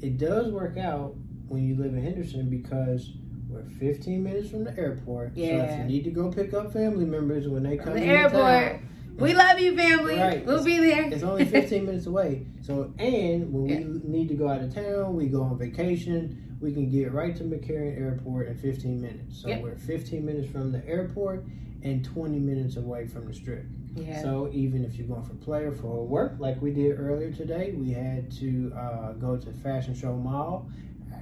it 0.00 0.18
does 0.18 0.52
work 0.52 0.76
out 0.76 1.16
when 1.48 1.64
you 1.64 1.76
live 1.76 1.94
in 1.94 2.02
Henderson 2.02 2.48
because 2.50 3.10
we're 3.48 3.64
15 3.78 4.22
minutes 4.22 4.50
from 4.50 4.64
the 4.64 4.76
airport. 4.78 5.34
So 5.34 5.40
if 5.40 5.78
you 5.78 5.84
need 5.84 6.04
to 6.04 6.10
go 6.10 6.30
pick 6.30 6.52
up 6.54 6.72
family 6.72 7.04
members 7.04 7.48
when 7.48 7.62
they 7.62 7.76
come 7.76 7.94
the 7.94 8.00
airport. 8.02 8.32
town, 8.32 8.88
We 9.18 9.34
love 9.34 9.58
you, 9.60 9.76
family. 9.76 10.18
Right. 10.18 10.44
We'll 10.44 10.64
be 10.64 10.78
there. 10.78 11.04
it's 11.12 11.22
only 11.22 11.44
15 11.58 11.86
minutes 11.86 12.06
away. 12.06 12.46
So, 12.62 12.92
and 12.98 13.52
when 13.52 13.68
Yeah. 13.68 13.78
we 13.86 14.00
need 14.04 14.28
to 14.28 14.34
go 14.34 14.48
out 14.48 14.60
of 14.62 14.74
town, 14.74 15.14
we 15.14 15.26
go 15.28 15.42
on 15.42 15.58
vacation, 15.58 16.56
we 16.60 16.72
can 16.72 16.90
get 16.90 17.12
right 17.12 17.34
to 17.36 17.44
McCarran 17.44 17.98
Airport 17.98 18.48
in 18.48 18.56
15 18.56 19.00
minutes. 19.00 19.40
So, 19.42 19.48
Yep. 19.48 19.62
we're 19.62 19.76
15 19.76 20.24
minutes 20.24 20.50
from 20.50 20.72
the 20.72 20.86
airport 20.88 21.44
and 21.82 22.04
20 22.04 22.38
minutes 22.38 22.76
away 22.76 23.06
from 23.06 23.26
the 23.26 23.34
strip. 23.34 23.64
Yeah. 23.94 24.20
So, 24.20 24.50
even 24.52 24.84
if 24.84 24.96
you're 24.98 25.06
going 25.08 25.22
for 25.22 25.34
play 25.34 25.64
or 25.64 25.72
for 25.72 26.04
work, 26.06 26.34
like 26.38 26.60
we 26.60 26.72
did 26.72 26.98
earlier 26.98 27.30
today, 27.30 27.72
we 27.76 27.90
had 27.92 28.30
to 28.32 28.72
uh, 28.76 29.12
go 29.12 29.36
to 29.36 29.52
Fashion 29.52 29.94
Show 29.94 30.14
Mall. 30.16 30.68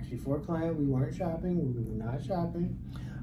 Actually, 0.04 0.18
for 0.18 0.37
a 0.37 0.40
client, 0.40 0.76
we 0.76 0.84
weren't 0.84 1.14
shopping, 1.14 1.75
we 1.75 1.82
were 1.82 1.96
not 2.04 2.23
shopping. 2.23 2.78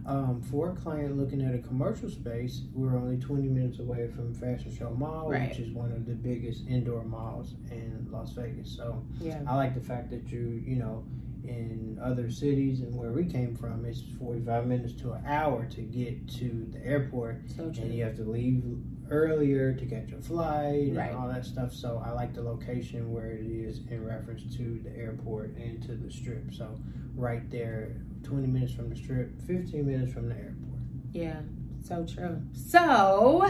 Um, 0.07 0.41
for 0.41 0.71
a 0.71 0.75
client 0.75 1.15
looking 1.15 1.41
at 1.45 1.53
a 1.53 1.59
commercial 1.59 2.09
space, 2.09 2.63
we're 2.73 2.97
only 2.97 3.17
20 3.17 3.47
minutes 3.50 3.77
away 3.77 4.07
from 4.07 4.33
Fashion 4.33 4.75
Show 4.75 4.89
Mall, 4.89 5.29
Right. 5.29 5.47
which 5.50 5.59
is 5.59 5.69
one 5.71 5.91
of 5.91 6.07
the 6.07 6.15
biggest 6.15 6.67
indoor 6.67 7.03
malls 7.03 7.53
in 7.69 8.07
Las 8.09 8.31
Vegas. 8.33 8.75
So 8.75 9.03
yeah. 9.19 9.43
I 9.47 9.55
like 9.57 9.75
the 9.75 9.81
fact 9.81 10.09
that 10.09 10.31
you, 10.31 10.59
you 10.65 10.77
know, 10.77 11.03
in 11.43 12.00
other 12.03 12.31
cities 12.31 12.81
and 12.81 12.95
where 12.95 13.11
we 13.11 13.25
came 13.25 13.55
from, 13.55 13.85
it's 13.85 14.01
45 14.17 14.65
minutes 14.65 14.93
to 15.01 15.11
an 15.11 15.23
hour 15.23 15.65
to 15.67 15.81
get 15.83 16.27
to 16.39 16.67
the 16.71 16.83
airport, 16.83 17.43
So 17.55 17.65
and 17.65 17.93
you 17.93 18.03
have 18.03 18.15
to 18.15 18.23
leave 18.23 18.63
earlier 19.12 19.74
to 19.74 19.86
catch 19.86 20.12
a 20.13 20.22
flight 20.22 20.94
Right. 20.96 21.10
and 21.10 21.18
all 21.18 21.27
that 21.27 21.46
stuff. 21.46 21.74
So 21.74 22.01
I 22.03 22.12
like 22.12 22.34
the 22.34 22.41
location 22.41 23.13
where 23.13 23.32
it 23.32 23.46
is 23.46 23.82
in 23.89 24.03
reference 24.06 24.56
to 24.56 24.80
the 24.84 24.96
airport 24.98 25.56
and 25.58 25.84
to 25.84 25.96
the 25.96 26.10
strip. 26.10 26.53
So 26.53 26.80
right 27.15 27.48
there, 27.51 27.89
20 28.24 28.48
minutes 28.48 28.74
from 28.74 28.89
the 28.89 28.96
strip, 28.96 29.39
15 29.41 29.86
minutes 29.86 30.13
from 30.13 30.30
the 30.30 30.36
airport. 30.36 30.80
Yeah, 31.12 31.41
so 31.84 32.06
true. 32.06 32.41
So, 32.53 33.46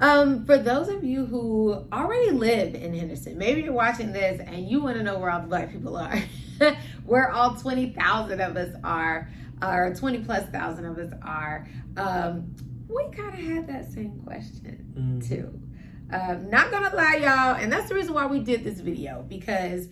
um, 0.00 0.44
for 0.46 0.56
those 0.58 0.88
of 0.88 1.02
you 1.02 1.26
who 1.26 1.84
already 1.92 2.30
live 2.30 2.74
in 2.76 2.94
Henderson, 2.94 3.36
maybe 3.36 3.62
you're 3.62 3.72
watching 3.72 4.12
this 4.12 4.40
and 4.40 4.68
you 4.68 4.80
want 4.80 4.96
to 4.98 5.02
know 5.02 5.18
where 5.18 5.30
all 5.30 5.40
the 5.40 5.48
black 5.48 5.72
people 5.72 5.96
are, 5.96 6.16
where 7.06 7.30
all 7.30 7.54
20,000 7.56 8.40
of 8.40 8.56
us 8.56 8.74
are, 8.84 9.28
or 9.60 9.94
20 9.96 10.18
plus 10.20 10.44
thousand 10.50 10.84
of 10.86 10.98
us 10.98 11.12
are, 11.22 11.66
um, 11.96 12.54
we 12.94 13.10
kind 13.14 13.34
of 13.34 13.40
had 13.40 13.66
that 13.68 13.92
same 13.92 14.20
question 14.24 15.22
too. 15.26 15.60
Um, 16.14 16.50
not 16.50 16.70
gonna 16.70 16.94
lie, 16.94 17.16
y'all, 17.16 17.56
and 17.56 17.72
that's 17.72 17.88
the 17.88 17.94
reason 17.94 18.12
why 18.14 18.26
we 18.26 18.40
did 18.40 18.64
this 18.64 18.80
video 18.80 19.24
because 19.28 19.88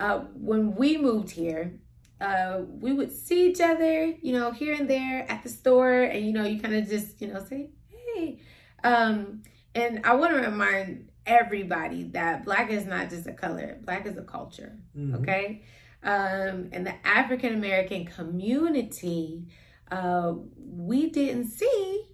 uh, 0.00 0.20
when 0.34 0.74
we 0.76 0.96
moved 0.96 1.30
here, 1.30 1.74
uh, 2.20 2.62
we 2.68 2.92
would 2.92 3.12
see 3.12 3.48
each 3.50 3.60
other, 3.60 4.06
you 4.22 4.32
know, 4.32 4.50
here 4.50 4.74
and 4.74 4.88
there 4.88 5.30
at 5.30 5.42
the 5.42 5.48
store, 5.48 6.02
and 6.02 6.24
you 6.24 6.32
know, 6.32 6.44
you 6.44 6.60
kind 6.60 6.74
of 6.74 6.88
just, 6.88 7.20
you 7.20 7.28
know, 7.28 7.44
say, 7.44 7.70
hey. 8.14 8.40
Um, 8.82 9.42
and 9.74 10.00
I 10.04 10.14
want 10.14 10.32
to 10.34 10.40
remind 10.40 11.08
everybody 11.26 12.04
that 12.04 12.44
black 12.44 12.70
is 12.70 12.86
not 12.86 13.10
just 13.10 13.26
a 13.26 13.32
color, 13.32 13.78
black 13.84 14.06
is 14.06 14.16
a 14.16 14.22
culture, 14.22 14.78
Mhm. 14.96 15.20
okay? 15.20 15.62
Um, 16.02 16.70
and 16.72 16.86
the 16.86 16.94
African 17.06 17.52
American 17.54 18.06
community, 18.06 19.46
uh, 19.90 20.34
we 20.56 21.10
didn't 21.10 21.48
see 21.48 22.04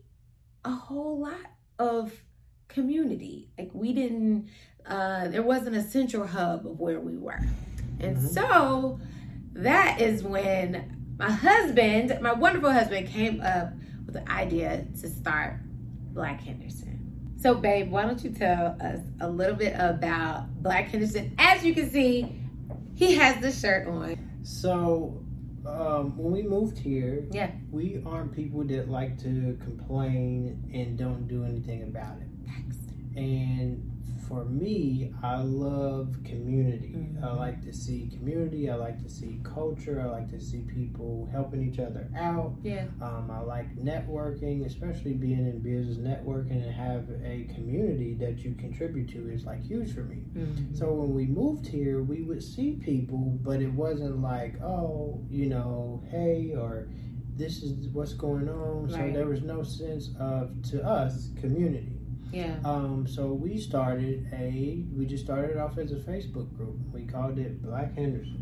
a 0.64 0.70
whole 0.70 1.20
lot 1.20 1.34
of 1.78 2.12
community. 2.68 3.50
Like 3.58 3.70
we 3.72 3.92
didn't, 3.92 4.48
uh, 4.86 5.28
there 5.28 5.42
wasn't 5.42 5.76
a 5.76 5.82
central 5.82 6.26
hub 6.26 6.66
of 6.66 6.80
where 6.80 7.00
we 7.00 7.16
were. 7.16 7.40
And 8.00 8.16
Mhm. 8.16 8.28
so 8.28 9.00
that 9.54 10.00
is 10.00 10.22
when 10.22 11.14
my 11.18 11.30
husband, 11.30 12.18
my 12.20 12.32
wonderful 12.32 12.72
husband, 12.72 13.06
came 13.08 13.40
up 13.40 13.72
with 14.06 14.14
the 14.14 14.30
idea 14.30 14.86
to 15.00 15.08
start 15.08 15.60
Black 16.12 16.40
Henderson. 16.40 17.00
So, 17.36 17.54
babe, 17.54 17.90
why 17.90 18.02
don't 18.02 18.22
you 18.24 18.30
tell 18.30 18.76
us 18.80 19.00
a 19.20 19.28
little 19.30 19.54
bit 19.56 19.74
about 19.78 20.62
Black 20.62 20.88
Henderson? 20.88 21.34
As 21.38 21.64
you 21.64 21.74
can 21.74 21.90
see, 21.90 22.40
he 22.94 23.14
has 23.14 23.40
the 23.42 23.52
shirt 23.52 23.86
on. 23.86 24.16
So 24.42 25.23
um, 25.66 26.16
when 26.16 26.32
we 26.32 26.42
moved 26.42 26.78
here, 26.78 27.26
Yeah. 27.32 27.50
we 27.70 28.02
aren't 28.04 28.32
people 28.32 28.64
that 28.64 28.90
like 28.90 29.18
to 29.22 29.58
complain 29.62 30.62
and 30.72 30.96
don't 30.98 31.26
do 31.28 31.44
anything 31.44 31.82
about 31.82 32.16
it. 32.20 32.28
And 33.16 33.90
for 34.28 34.44
me, 34.44 35.12
I 35.22 35.40
love 35.42 36.16
community. 36.24 36.94
I 37.22 37.26
Mhm. 37.26 37.36
like 37.38 37.62
to 37.62 37.72
see 37.72 38.08
community. 38.08 38.68
I 38.70 38.74
like 38.74 39.02
to 39.02 39.08
see 39.08 39.40
culture. 39.42 40.00
I 40.00 40.06
like 40.06 40.28
to 40.30 40.40
see 40.40 40.62
people 40.62 41.28
helping 41.32 41.62
each 41.62 41.78
other 41.78 42.08
out. 42.16 42.54
Yeah. 42.62 42.86
Um, 43.00 43.30
I 43.30 43.40
like 43.40 43.76
networking, 43.76 44.64
especially 44.64 45.14
being 45.14 45.46
in 45.46 45.58
business 45.60 45.98
networking 45.98 46.62
and 46.62 46.72
have 46.72 47.08
a 47.24 47.44
community 47.54 48.14
that 48.14 48.44
you 48.44 48.54
contribute 48.54 49.08
to 49.10 49.28
is 49.28 49.44
like 49.44 49.62
huge 49.62 49.92
for 49.92 50.04
me. 50.04 50.22
So 50.72 50.92
when 50.92 51.14
we 51.14 51.26
moved 51.26 51.66
here, 51.66 52.02
we 52.02 52.22
would 52.22 52.42
see 52.42 52.72
people, 52.74 53.38
but 53.42 53.60
it 53.60 53.72
wasn't 53.72 54.20
like, 54.20 54.60
oh, 54.62 55.20
you 55.30 55.46
know, 55.48 56.02
hey, 56.10 56.54
or 56.56 56.88
this 57.36 57.62
is 57.62 57.88
what's 57.88 58.14
going 58.14 58.48
on. 58.48 58.88
So 58.88 58.96
there 59.12 59.26
was 59.26 59.42
no 59.42 59.62
sense 59.62 60.10
of, 60.18 60.60
to 60.70 60.84
us, 60.84 61.30
community. 61.36 61.93
Yeah. 62.34 62.56
Um, 62.64 63.06
so 63.06 63.32
we 63.32 63.58
started 63.58 64.26
a, 64.32 64.84
we 64.96 65.06
just 65.06 65.24
started 65.24 65.56
off 65.56 65.78
as 65.78 65.92
a 65.92 65.96
Facebook 65.96 66.52
group. 66.56 66.76
We 66.92 67.04
called 67.04 67.38
it 67.38 67.62
Black 67.62 67.94
Henderson. 67.94 68.40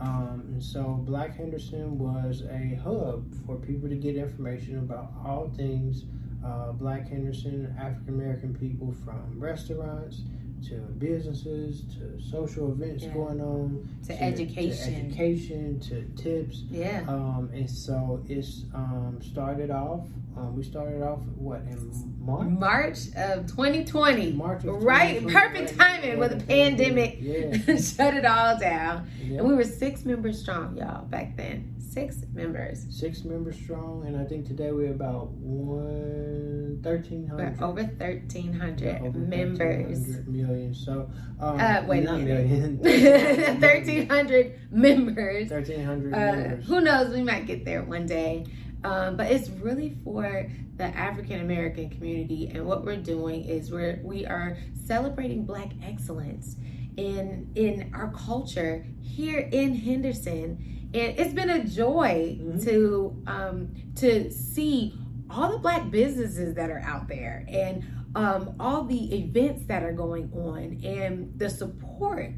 Um, 0.00 0.42
and 0.48 0.62
so 0.62 1.00
Black 1.04 1.36
Henderson 1.36 1.98
was 1.98 2.42
a 2.50 2.80
hub 2.82 3.32
for 3.46 3.56
people 3.56 3.88
to 3.88 3.94
get 3.94 4.16
information 4.16 4.78
about 4.78 5.12
all 5.24 5.52
things 5.56 6.04
uh, 6.44 6.72
Black 6.72 7.08
Henderson, 7.08 7.74
African 7.78 8.14
American 8.14 8.54
people 8.54 8.92
from 9.04 9.38
restaurants 9.38 10.22
to 10.68 10.74
businesses 10.98 11.82
to 11.94 12.20
social 12.30 12.72
events 12.72 13.04
Yeah. 13.04 13.14
going 13.14 13.40
on 13.40 13.88
To 14.06 14.22
education. 14.22 14.92
to 14.94 15.06
education 15.06 15.80
to 15.80 16.04
tips. 16.22 16.64
Yeah. 16.70 17.04
Um, 17.08 17.50
and 17.52 17.68
so 17.70 18.22
it's 18.28 18.64
um, 18.74 19.18
started 19.22 19.70
off. 19.70 20.06
Um, 20.36 20.56
we 20.56 20.62
started 20.62 21.02
off 21.02 21.20
what 21.36 21.60
in 21.68 21.90
March. 22.18 22.48
March 22.48 22.98
of 23.16 23.46
2020. 23.46 24.32
March 24.32 24.64
of 24.64 24.82
Right, 24.82 25.20
2020, 25.20 25.32
perfect 25.34 25.78
timing 25.78 26.18
with 26.18 26.38
the 26.38 26.44
pandemic. 26.46 27.18
Yeah. 27.20 27.76
Shut 27.76 28.14
it 28.14 28.24
all 28.24 28.58
down. 28.58 29.08
Yeah. 29.22 29.38
And 29.38 29.48
we 29.48 29.54
were 29.54 29.64
six 29.64 30.04
members 30.04 30.40
strong, 30.40 30.76
y'all, 30.76 31.04
back 31.04 31.36
then. 31.36 31.74
Six 31.92 32.24
members. 32.32 32.86
Six 32.88 33.22
members 33.22 33.54
strong, 33.56 34.06
and 34.06 34.16
I 34.16 34.24
think 34.24 34.46
today 34.46 34.72
we're 34.72 34.92
about 34.92 35.28
one 35.32 36.80
thirteen 36.82 37.28
We're 37.30 37.54
over 37.60 37.82
1,300 37.82 38.80
Yeah, 38.80 39.00
over 39.02 39.18
members. 39.18 39.98
1,300 39.98 40.28
million. 40.28 40.74
So, 40.74 41.10
um, 41.38 41.60
Uh, 41.60 41.84
wait 41.86 42.04
not 42.04 42.20
million. 42.22 42.78
1,300 43.60 44.58
members. 44.70 45.48
Thirteen 45.50 45.84
hundred 45.84 46.14
Uh, 46.14 46.16
members. 46.18 46.66
who 46.66 46.80
knows? 46.80 47.14
We 47.14 47.22
might 47.22 47.46
get 47.46 47.66
there 47.66 47.82
one 47.82 48.06
day. 48.06 48.46
Um, 48.84 49.16
but 49.18 49.30
it's 49.30 49.50
really 49.50 49.90
for 50.02 50.48
the 50.78 50.84
African 50.84 51.40
American 51.40 51.90
community, 51.90 52.50
and 52.54 52.64
what 52.66 52.86
we're 52.86 52.96
doing 52.96 53.44
is 53.44 53.70
we're 53.70 54.00
we 54.02 54.24
are 54.24 54.56
celebrating 54.86 55.44
Black 55.44 55.72
excellence 55.84 56.56
in 56.96 57.50
in 57.54 57.90
our 57.94 58.12
culture 58.12 58.86
here 59.00 59.38
in 59.52 59.74
Henderson, 59.74 60.90
and 60.94 61.18
it's 61.18 61.32
been 61.34 61.50
a 61.50 61.64
joy 61.64 62.38
Mhm. 62.40 62.64
to 62.64 63.22
um, 63.26 63.68
to 63.96 64.30
see 64.30 64.94
all 65.30 65.52
the 65.52 65.58
Black 65.58 65.90
businesses 65.90 66.54
that 66.54 66.70
are 66.70 66.80
out 66.80 67.08
there 67.08 67.44
and 67.48 67.82
um, 68.14 68.54
all 68.60 68.84
the 68.84 69.14
events 69.14 69.64
that 69.66 69.82
are 69.82 69.92
going 69.92 70.30
on 70.34 70.80
and 70.84 71.32
the 71.38 71.48
support 71.48 72.30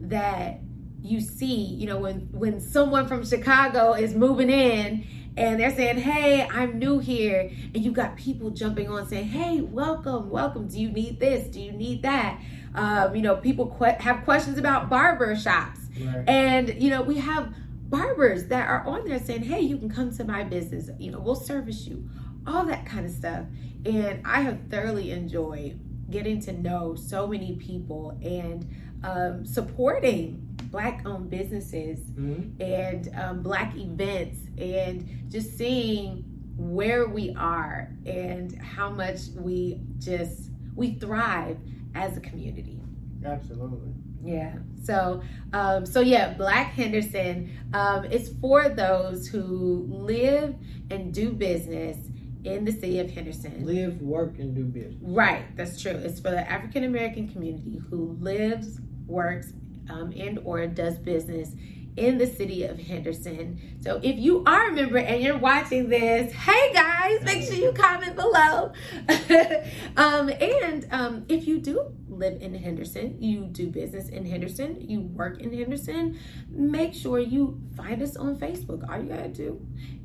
that 0.00 0.60
you 1.02 1.20
see, 1.20 1.64
you 1.64 1.86
know, 1.86 1.98
when 1.98 2.28
when 2.32 2.60
someone 2.60 3.06
from 3.08 3.24
Chicago 3.24 3.92
is 3.94 4.14
moving 4.14 4.50
in 4.50 5.04
and 5.36 5.58
they're 5.58 5.74
saying, 5.74 5.98
"Hey, 5.98 6.46
I'm 6.46 6.78
new 6.78 6.98
here," 6.98 7.50
and 7.74 7.82
you 7.82 7.92
got 7.92 8.16
people 8.16 8.50
jumping 8.50 8.88
on 8.88 9.06
saying, 9.08 9.28
"Hey, 9.28 9.62
welcome, 9.62 10.28
welcome. 10.28 10.68
Do 10.68 10.78
you 10.80 10.90
need 10.90 11.18
this? 11.18 11.48
Do 11.48 11.60
you 11.60 11.72
need 11.72 12.02
that?" 12.02 12.38
Um, 12.74 13.14
you 13.14 13.22
know, 13.22 13.36
people 13.36 13.66
que- 13.66 13.96
have 14.02 14.24
questions 14.24 14.58
about 14.58 14.88
barber 14.88 15.36
shops, 15.36 15.80
Right. 16.02 16.28
and 16.28 16.74
you 16.82 16.88
know, 16.90 17.02
we 17.02 17.18
have 17.18 17.52
barbers 17.90 18.46
that 18.46 18.66
are 18.68 18.86
on 18.86 19.04
there 19.06 19.18
saying, 19.18 19.42
"Hey, 19.42 19.60
you 19.60 19.76
can 19.76 19.90
come 19.90 20.10
to 20.16 20.24
my 20.24 20.42
business. 20.44 20.88
You 20.98 21.10
know, 21.12 21.20
we'll 21.20 21.34
service 21.34 21.86
you." 21.86 22.08
All 22.46 22.64
that 22.66 22.86
kind 22.86 23.04
of 23.06 23.12
stuff, 23.12 23.44
and 23.84 24.20
I 24.24 24.40
have 24.40 24.58
thoroughly 24.70 25.10
enjoyed 25.10 25.78
getting 26.10 26.40
to 26.40 26.52
know 26.52 26.94
so 26.94 27.26
many 27.26 27.56
people 27.56 28.18
and 28.22 28.66
um, 29.04 29.44
supporting 29.44 30.46
black 30.70 31.02
owned 31.06 31.28
businesses 31.28 31.98
Mhm. 32.12 32.60
and 32.60 33.10
um, 33.20 33.42
black 33.42 33.76
events 33.76 34.38
and 34.58 35.04
just 35.28 35.58
seeing 35.58 36.24
where 36.56 37.08
we 37.08 37.34
are 37.34 37.90
and 38.06 38.54
how 38.60 38.90
much 38.90 39.28
we 39.36 39.80
just 39.98 40.50
we 40.76 40.92
thrive 40.94 41.58
as 41.94 42.16
a 42.16 42.20
community 42.20 42.80
Absolutely. 43.24 43.92
yeah 44.24 44.54
so 44.82 45.22
um, 45.52 45.86
so 45.86 46.00
yeah 46.00 46.34
black 46.34 46.72
henderson 46.72 47.56
um, 47.72 48.04
is 48.06 48.34
for 48.40 48.68
those 48.68 49.28
who 49.28 49.86
live 49.88 50.54
and 50.90 51.14
do 51.14 51.32
business 51.32 51.96
in 52.44 52.64
the 52.64 52.72
city 52.72 52.98
of 52.98 53.10
henderson 53.10 53.64
Live, 53.64 54.00
work, 54.02 54.38
and 54.38 54.54
do 54.54 54.64
business. 54.64 54.98
Right, 55.00 55.56
that's 55.56 55.80
true. 55.80 55.92
It's 55.92 56.18
for 56.18 56.30
the 56.32 56.50
African 56.50 56.82
American 56.82 57.28
community 57.28 57.80
who 57.88 58.16
lives, 58.20 58.80
works, 59.06 59.52
um, 59.88 60.12
and 60.16 60.40
or 60.44 60.66
does 60.66 60.98
business 60.98 61.54
in 61.96 62.16
the 62.18 62.26
city 62.26 62.64
of 62.64 62.78
Henderson. 62.78 63.60
So 63.80 64.00
if 64.02 64.18
you 64.18 64.42
are 64.46 64.70
a 64.70 64.72
member 64.72 64.98
and 64.98 65.22
you're 65.22 65.38
watching 65.38 65.88
this, 65.88 66.32
hey 66.32 66.72
guys, 66.72 67.22
make 67.24 67.42
sure 67.42 67.54
you 67.54 67.72
comment 67.72 68.16
below. 68.16 68.72
um, 69.96 70.30
and 70.30 70.86
um, 70.90 71.24
if 71.28 71.46
you 71.46 71.58
do 71.58 71.92
live 72.08 72.40
in 72.40 72.54
Henderson, 72.54 73.20
you 73.20 73.44
do 73.44 73.68
business 73.68 74.08
in 74.08 74.24
Henderson, 74.24 74.80
you 74.80 75.00
work 75.00 75.40
in 75.40 75.52
Henderson, 75.52 76.18
make 76.48 76.94
sure 76.94 77.18
you 77.18 77.60
find 77.76 78.02
us 78.02 78.16
on 78.16 78.36
Facebook. 78.36 78.88
All 78.88 79.02
you 79.02 79.08
gotta 79.08 79.28
do 79.28 79.60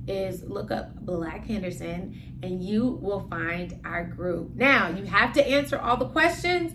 is 0.07 0.43
look 0.43 0.71
up 0.71 0.95
Black 1.05 1.45
Henderson 1.45 2.39
and 2.43 2.63
you 2.63 2.99
will 3.01 3.27
find 3.29 3.79
our 3.85 4.03
group. 4.03 4.55
Now, 4.55 4.89
you 4.89 5.05
have 5.05 5.33
to 5.33 5.47
answer 5.47 5.77
all 5.79 5.97
the 5.97 6.09
questions. 6.09 6.73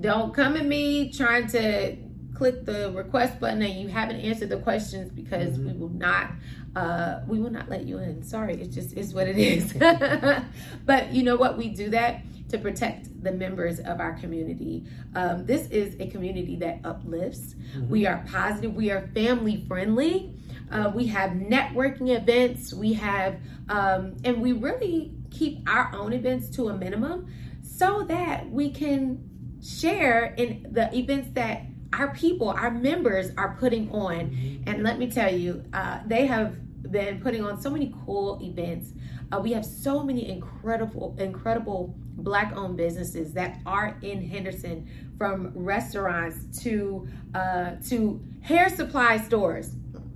Don't 0.00 0.34
come 0.34 0.56
at 0.56 0.66
me 0.66 1.12
trying 1.12 1.46
to 1.48 1.96
click 2.42 2.64
the 2.64 2.90
request 2.90 3.38
button 3.38 3.62
and 3.62 3.74
you 3.74 3.86
haven't 3.86 4.16
answered 4.16 4.48
the 4.48 4.56
questions 4.56 5.12
because 5.12 5.56
Mhm. 5.56 5.66
we 5.66 5.72
will 5.74 5.90
not 5.90 6.32
uh 6.74 7.20
we 7.28 7.38
will 7.38 7.50
not 7.50 7.68
let 7.68 7.84
you 7.86 7.98
in. 7.98 8.20
Sorry, 8.24 8.54
it 8.60 8.72
just 8.72 8.96
is 8.96 9.14
what 9.14 9.28
it 9.28 9.38
is. 9.38 9.72
but 10.84 11.12
you 11.12 11.22
know 11.22 11.36
what? 11.36 11.56
We 11.56 11.68
do 11.68 11.90
that 11.90 12.22
to 12.48 12.58
protect 12.58 13.22
the 13.22 13.30
members 13.30 13.78
of 13.78 14.00
our 14.00 14.14
community. 14.14 14.84
Um, 15.14 15.46
this 15.46 15.68
is 15.70 15.94
a 16.00 16.08
community 16.08 16.56
that 16.56 16.80
uplifts. 16.82 17.54
Mm-hmm. 17.54 17.88
We 17.88 18.06
are 18.06 18.24
positive. 18.26 18.74
We 18.74 18.90
are 18.90 19.06
family 19.14 19.64
friendly. 19.68 20.34
Uh, 20.68 20.90
we 20.92 21.06
have 21.06 21.30
networking 21.30 22.08
events. 22.16 22.74
We 22.74 22.94
have, 22.94 23.36
um, 23.68 24.16
and 24.24 24.42
we 24.42 24.52
really 24.52 25.12
keep 25.30 25.68
our 25.68 25.94
own 25.94 26.12
events 26.12 26.50
to 26.56 26.70
a 26.70 26.76
minimum 26.76 27.26
so 27.62 28.02
that 28.08 28.50
we 28.50 28.70
can 28.70 29.28
share 29.62 30.34
in 30.36 30.66
the 30.72 30.92
events 30.96 31.28
that 31.34 31.66
our 31.92 32.14
people, 32.14 32.48
our 32.48 32.70
members 32.70 33.30
are 33.36 33.56
putting 33.58 33.90
on. 33.90 34.62
And 34.66 34.82
let 34.82 34.98
me 34.98 35.10
tell 35.10 35.32
you, 35.32 35.64
uh, 35.72 36.00
they 36.06 36.26
have 36.26 36.56
been 36.90 37.20
putting 37.20 37.44
on 37.44 37.60
so 37.60 37.70
many 37.70 37.94
cool 38.04 38.40
events. 38.42 38.92
Uh, 39.30 39.40
we 39.40 39.52
have 39.52 39.64
so 39.64 40.02
many 40.02 40.28
incredible, 40.28 41.14
incredible 41.18 41.94
black 42.16 42.52
owned 42.56 42.76
businesses 42.76 43.32
that 43.32 43.58
are 43.64 43.96
in 44.02 44.22
Henderson, 44.28 44.88
from 45.22 45.52
restaurants 45.54 46.60
to 46.62 47.06
uh, 47.34 47.76
to 47.88 48.20
hair 48.40 48.68
supply 48.68 49.16
stores. 49.16 49.70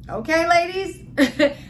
Okay, 0.09 0.49
ladies, 0.49 0.99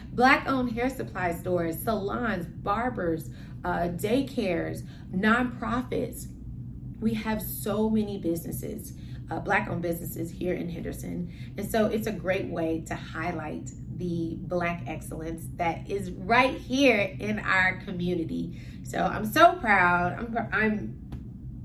black 0.13 0.47
owned 0.47 0.71
hair 0.71 0.89
supply 0.89 1.33
stores, 1.33 1.77
salons, 1.77 2.47
barbers, 2.47 3.29
uh, 3.63 3.89
daycares, 3.89 4.83
nonprofits. 5.15 6.27
We 6.99 7.13
have 7.13 7.41
so 7.41 7.89
many 7.91 8.17
businesses, 8.17 8.93
uh, 9.29 9.39
black 9.39 9.69
owned 9.69 9.81
businesses 9.81 10.31
here 10.31 10.53
in 10.53 10.69
Henderson. 10.69 11.31
And 11.57 11.69
so 11.69 11.87
it's 11.87 12.07
a 12.07 12.11
great 12.11 12.47
way 12.47 12.83
to 12.87 12.95
highlight 12.95 13.69
the 13.97 14.37
Black 14.41 14.83
excellence 14.87 15.47
that 15.55 15.89
is 15.89 16.11
right 16.11 16.55
here 16.55 17.15
in 17.19 17.39
our 17.39 17.81
community. 17.81 18.61
So 18.83 18.99
I'm 18.99 19.25
so 19.25 19.53
proud. 19.53 20.13
I'm, 20.13 20.47
I'm 20.51 21.07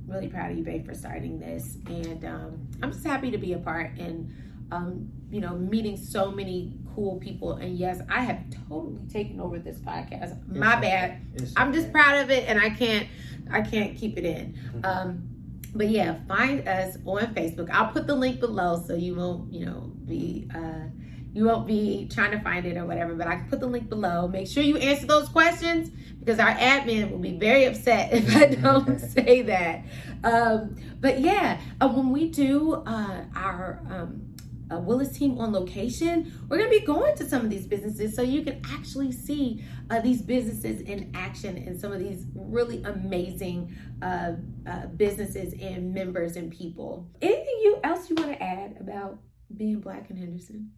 really 0.07 0.29
proud 0.29 0.51
of 0.51 0.59
you, 0.59 0.65
babe, 0.65 0.87
for 0.87 0.95
starting 0.95 1.39
this. 1.39 1.79
And 1.87 2.25
um, 2.25 2.69
I'm 2.83 2.93
just 2.93 3.07
happy 3.07 3.31
to 3.31 3.39
be 3.39 3.53
a 3.53 3.59
part 3.59 3.97
and, 3.99 4.35
um, 4.73 5.09
you 5.31 5.41
know, 5.41 5.55
meeting 5.57 5.97
so 5.97 6.31
many 6.31 6.73
cool 6.95 7.19
people. 7.19 7.53
And 7.55 7.77
yes, 7.79 8.01
I 8.09 8.23
have 8.23 8.43
totally 8.69 9.07
taken 9.07 9.41
over 9.41 9.59
this 9.59 9.79
podcast. 9.79 10.33
It's 10.33 10.59
My 10.59 10.81
bad. 10.81 11.21
I'm 11.57 11.73
just 11.73 11.93
proud 11.93 12.23
of 12.23 12.31
it 12.31 12.49
and 12.49 12.59
I 12.59 12.71
can't, 12.71 13.07
I 13.51 13.61
can't 13.61 13.97
keep 13.97 14.19
it 14.19 14.25
in. 14.25 14.55
Mm-hmm. 14.55 14.85
Um, 14.85 15.32
but 15.75 15.89
yeah, 15.89 16.17
find 16.29 16.67
us 16.69 16.97
on 17.05 17.35
Facebook. 17.35 17.71
I'll 17.71 17.93
put 17.93 18.07
the 18.07 18.15
link 18.15 18.41
below 18.41 18.83
so 18.87 18.95
you 18.95 19.15
won't, 19.15 19.53
you 19.53 19.65
know, 19.65 19.93
be, 20.07 20.49
uh, 20.55 20.89
you 21.33 21.47
won't 21.47 21.67
be 21.67 22.09
trying 22.13 22.33
to 22.33 22.41
find 22.41 22.67
it 22.67 22.77
or 22.77 22.85
whatever, 22.85 23.15
but 23.15 23.27
I 23.27 23.37
can 23.37 23.49
put 23.49 23.61
the 23.61 23.67
link 23.67 23.89
below. 23.89 24.29
Make 24.29 24.49
sure 24.49 24.63
you 24.63 24.77
answer 24.77 25.07
those 25.07 25.29
questions 25.31 25.91
because 26.19 26.39
our 26.39 26.55
admin 26.55 27.11
will 27.11 27.19
be 27.19 27.37
very 27.39 27.65
upset 27.65 28.13
if 28.13 28.37
I 28.37 28.47
don't 28.47 28.99
say 29.13 29.43
that. 29.43 29.85
Um, 30.23 30.77
but 31.01 31.21
yeah, 31.21 31.59
uh, 31.81 31.89
when 31.89 32.11
we 32.11 32.29
do 32.29 32.75
uh, 32.75 33.25
our 33.35 33.81
um, 33.91 34.32
uh, 34.73 34.79
Willis 34.79 35.17
team 35.17 35.39
on 35.39 35.53
location, 35.53 36.33
we're 36.49 36.59
going 36.59 36.71
to 36.71 36.79
be 36.81 36.85
going 36.85 37.15
to 37.17 37.29
some 37.29 37.43
of 37.43 37.51
these 37.51 37.67
businesses 37.67 38.15
so 38.15 38.23
you 38.23 38.43
can 38.43 38.61
actually 38.71 39.13
see 39.13 39.65
uh, 39.91 40.01
these 40.01 40.23
businesses 40.23 40.81
in 40.83 41.11
action 41.15 41.57
and 41.59 41.79
some 41.79 41.93
of 41.93 41.99
these 41.99 42.27
really 42.35 42.83
amazing 42.85 43.75
uh, 44.01 44.33
uh, 44.67 44.87
businesses 44.97 45.55
and 45.61 45.93
members 45.93 46.37
and 46.37 46.51
people. 46.51 47.09
Anything 47.21 47.59
you 47.63 47.81
else 47.85 48.09
you 48.09 48.17
want 48.17 48.31
to 48.31 48.43
add 48.43 48.77
about 48.81 49.19
being 49.57 49.81
Black 49.81 50.09
in 50.11 50.17
Henderson? 50.17 50.73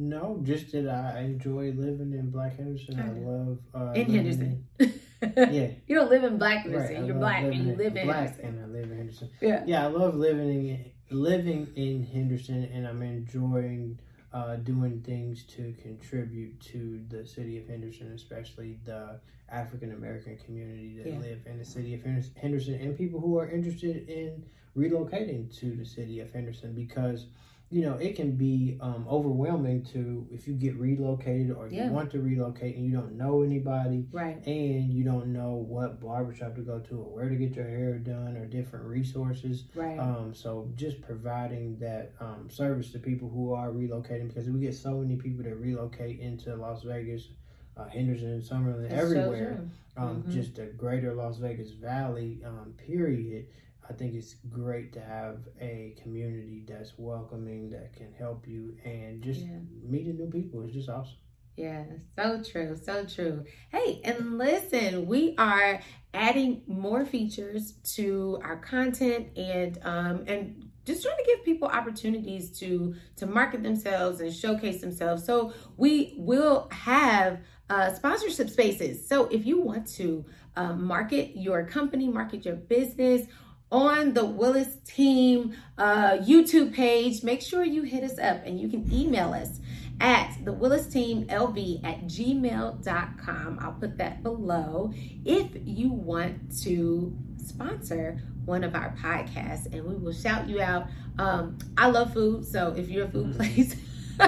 No, 0.00 0.38
just 0.44 0.70
that 0.72 0.88
I 0.88 1.20
enjoy 1.22 1.72
living 1.72 2.12
in 2.12 2.30
Black 2.30 2.56
Henderson. 2.56 3.00
I, 3.00 3.10
love 3.10 3.58
uh, 3.74 3.92
in 3.94 4.08
Henderson. 4.08 4.64
yeah, 4.78 5.70
you 5.88 5.96
don't 5.96 6.08
live 6.08 6.22
in 6.22 6.38
Black 6.38 6.62
Henderson. 6.62 6.94
Right. 6.94 7.04
You're 7.04 7.16
black 7.16 7.42
and 7.42 7.54
you 7.54 7.74
live 7.74 7.96
in 7.96 8.06
black 8.06 8.36
Henderson. 8.36 8.44
and 8.44 8.60
I 8.60 8.78
live 8.78 8.92
in 8.92 8.96
Henderson. 8.96 9.30
Yeah, 9.40 9.64
yeah. 9.66 9.84
I 9.84 9.88
love 9.88 10.14
living 10.14 10.68
in 10.68 10.92
living 11.10 11.68
in 11.76 12.04
Henderson, 12.04 12.64
and 12.72 12.86
I'm 12.86 13.02
enjoying 13.02 13.98
uh, 14.32 14.56
doing 14.56 15.00
things 15.00 15.44
to 15.44 15.74
contribute 15.80 16.60
to 16.60 17.00
the 17.08 17.26
city 17.26 17.58
of 17.58 17.66
Henderson, 17.66 18.12
especially 18.14 18.78
the 18.84 19.18
African 19.48 19.92
American 19.92 20.36
community 20.36 20.98
that 20.98 21.10
yeah. 21.10 21.18
live 21.18 21.40
in 21.46 21.58
the 21.58 21.64
city 21.64 21.94
of 21.94 22.02
Henderson, 22.02 22.74
and 22.74 22.96
people 22.96 23.20
who 23.20 23.38
are 23.38 23.48
interested 23.48 24.08
in 24.08 24.44
relocating 24.78 25.54
to 25.58 25.74
the 25.74 25.84
city 25.84 26.20
of 26.20 26.32
Henderson 26.32 26.74
because 26.74 27.26
you 27.70 27.82
know, 27.82 27.96
it 27.96 28.16
can 28.16 28.32
be 28.32 28.78
um, 28.80 29.06
overwhelming 29.10 29.84
to 29.92 30.26
if 30.30 30.48
you 30.48 30.54
get 30.54 30.74
relocated 30.76 31.54
or 31.54 31.68
yeah. 31.68 31.84
you 31.84 31.92
want 31.92 32.10
to 32.12 32.20
relocate 32.20 32.76
and 32.76 32.86
you 32.86 32.90
don't 32.90 33.12
know 33.12 33.42
anybody, 33.42 34.06
right? 34.10 34.44
And 34.46 34.90
you 34.90 35.04
don't 35.04 35.26
know 35.26 35.50
what 35.50 36.00
barbershop 36.00 36.54
to 36.54 36.62
go 36.62 36.78
to 36.78 36.94
or 36.94 37.14
where 37.14 37.28
to 37.28 37.34
get 37.34 37.54
your 37.54 37.68
hair 37.68 37.98
done 37.98 38.38
or 38.38 38.46
different 38.46 38.86
resources, 38.86 39.64
right? 39.74 39.98
Um, 39.98 40.32
so 40.34 40.70
just 40.76 41.02
providing 41.02 41.78
that 41.78 42.12
um, 42.20 42.48
service 42.48 42.90
to 42.92 42.98
people 42.98 43.28
who 43.28 43.52
are 43.52 43.68
relocating 43.68 44.28
because 44.28 44.48
we 44.48 44.60
get 44.60 44.74
so 44.74 44.94
many 44.94 45.16
people 45.16 45.44
that 45.44 45.56
relocate 45.56 46.20
into 46.20 46.56
Las 46.56 46.84
Vegas, 46.84 47.28
uh, 47.76 47.86
Henderson, 47.88 48.40
Summerlin, 48.40 48.90
everywhere. 48.90 49.60
So 49.94 50.02
um, 50.02 50.22
mm-hmm. 50.22 50.30
Just 50.30 50.54
the 50.54 50.66
greater 50.66 51.12
Las 51.12 51.36
Vegas 51.36 51.72
Valley, 51.72 52.40
um, 52.46 52.72
period 52.78 53.46
I 53.88 53.94
think 53.94 54.14
it's 54.14 54.34
great 54.50 54.92
to 54.92 55.00
have 55.00 55.38
a 55.60 55.96
community 56.02 56.64
that's 56.68 56.92
welcoming, 56.98 57.70
that 57.70 57.94
can 57.96 58.12
help 58.12 58.46
you, 58.46 58.76
and 58.84 59.22
just 59.22 59.40
yeah. 59.40 59.58
meeting 59.82 60.16
new 60.16 60.30
people 60.30 60.62
is 60.62 60.74
just 60.74 60.88
awesome. 60.88 61.16
Yeah, 61.56 61.84
so 62.16 62.42
true, 62.42 62.76
so 62.76 63.04
true. 63.04 63.44
Hey, 63.70 64.00
and 64.04 64.38
listen, 64.38 65.06
we 65.06 65.34
are 65.38 65.80
adding 66.14 66.62
more 66.66 67.04
features 67.04 67.72
to 67.94 68.40
our 68.42 68.56
content 68.56 69.36
and 69.36 69.78
um 69.82 70.24
and 70.26 70.70
just 70.84 71.02
trying 71.02 71.18
to 71.18 71.24
give 71.24 71.44
people 71.44 71.68
opportunities 71.68 72.56
to 72.60 72.94
to 73.16 73.26
market 73.26 73.62
themselves 73.62 74.20
and 74.20 74.32
showcase 74.32 74.80
themselves. 74.80 75.24
So 75.24 75.52
we 75.76 76.14
will 76.16 76.68
have 76.70 77.40
uh, 77.68 77.92
sponsorship 77.92 78.48
spaces. 78.48 79.06
So 79.06 79.26
if 79.26 79.44
you 79.44 79.60
want 79.60 79.86
to 79.96 80.24
um, 80.56 80.84
market 80.84 81.36
your 81.36 81.66
company, 81.66 82.08
market 82.08 82.44
your 82.44 82.56
business 82.56 83.26
on 83.70 84.14
the 84.14 84.24
Willis 84.24 84.76
Team 84.84 85.54
uh, 85.76 86.18
YouTube 86.18 86.74
page. 86.74 87.22
Make 87.22 87.42
sure 87.42 87.64
you 87.64 87.82
hit 87.82 88.02
us 88.02 88.18
up 88.18 88.44
and 88.44 88.60
you 88.60 88.68
can 88.68 88.90
email 88.92 89.32
us 89.32 89.60
at 90.00 90.36
the 90.44 90.52
Willis 90.52 90.86
Team 90.86 91.26
LV 91.26 91.84
at 91.84 92.04
gmail.com. 92.04 93.58
I'll 93.60 93.72
put 93.72 93.98
that 93.98 94.22
below 94.22 94.92
if 95.24 95.48
you 95.64 95.92
want 95.92 96.56
to 96.62 97.16
sponsor 97.36 98.20
one 98.44 98.64
of 98.64 98.74
our 98.74 98.94
podcasts 99.02 99.66
and 99.66 99.84
we 99.84 99.94
will 99.96 100.12
shout 100.12 100.48
you 100.48 100.60
out. 100.60 100.86
Um, 101.18 101.58
I 101.76 101.88
love 101.88 102.14
food, 102.14 102.46
so 102.46 102.74
if 102.76 102.88
you're 102.88 103.06
a 103.06 103.10
food 103.10 103.36
place, 103.36 103.76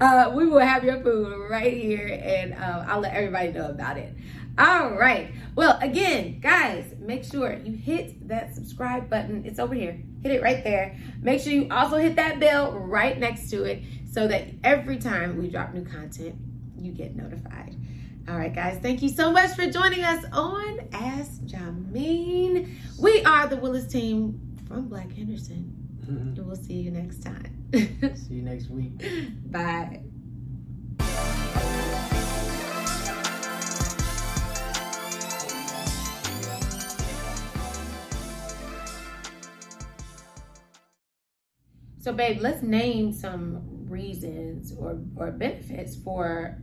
uh, 0.00 0.32
we 0.34 0.46
will 0.46 0.58
have 0.58 0.84
your 0.84 1.00
food 1.02 1.48
right 1.48 1.72
here 1.72 2.20
and 2.22 2.54
uh, 2.54 2.84
I'll 2.86 3.00
let 3.00 3.14
everybody 3.14 3.52
know 3.52 3.70
about 3.70 3.96
it. 3.96 4.12
All 4.58 4.90
right. 4.90 5.32
Well, 5.54 5.78
again, 5.80 6.40
guys, 6.40 6.94
make 6.98 7.24
sure 7.24 7.54
you 7.64 7.72
hit 7.72 8.28
that 8.28 8.54
subscribe 8.54 9.08
button. 9.08 9.44
It's 9.44 9.58
over 9.58 9.74
here. 9.74 9.98
Hit 10.22 10.32
it 10.32 10.42
right 10.42 10.62
there. 10.62 10.98
Make 11.20 11.42
sure 11.42 11.52
you 11.52 11.68
also 11.70 11.96
hit 11.96 12.16
that 12.16 12.38
bell 12.38 12.72
right 12.72 13.18
next 13.18 13.50
to 13.50 13.64
it 13.64 13.82
so 14.10 14.28
that 14.28 14.48
every 14.62 14.98
time 14.98 15.38
we 15.38 15.48
drop 15.48 15.72
new 15.72 15.84
content, 15.84 16.36
you 16.78 16.92
get 16.92 17.16
notified. 17.16 17.76
All 18.28 18.36
right, 18.36 18.54
guys, 18.54 18.78
thank 18.80 19.02
you 19.02 19.08
so 19.08 19.32
much 19.32 19.50
for 19.56 19.68
joining 19.68 20.04
us 20.04 20.24
on 20.32 20.80
Ask 20.92 21.40
Jameen. 21.42 22.76
We 22.98 23.24
are 23.24 23.48
the 23.48 23.56
Willis 23.56 23.86
team 23.86 24.40
from 24.68 24.88
Black 24.88 25.12
Henderson. 25.12 25.74
Mm-hmm. 26.02 26.16
And 26.18 26.46
we'll 26.46 26.56
see 26.56 26.74
you 26.74 26.90
next 26.90 27.22
time. 27.22 27.68
see 27.72 28.34
you 28.34 28.42
next 28.42 28.68
week. 28.68 29.02
Bye. 29.50 30.02
So, 42.02 42.12
babe, 42.12 42.38
let's 42.40 42.62
name 42.64 43.12
some 43.12 43.62
reasons 43.88 44.74
or, 44.76 44.98
or 45.14 45.30
benefits 45.30 45.94
for 45.94 46.58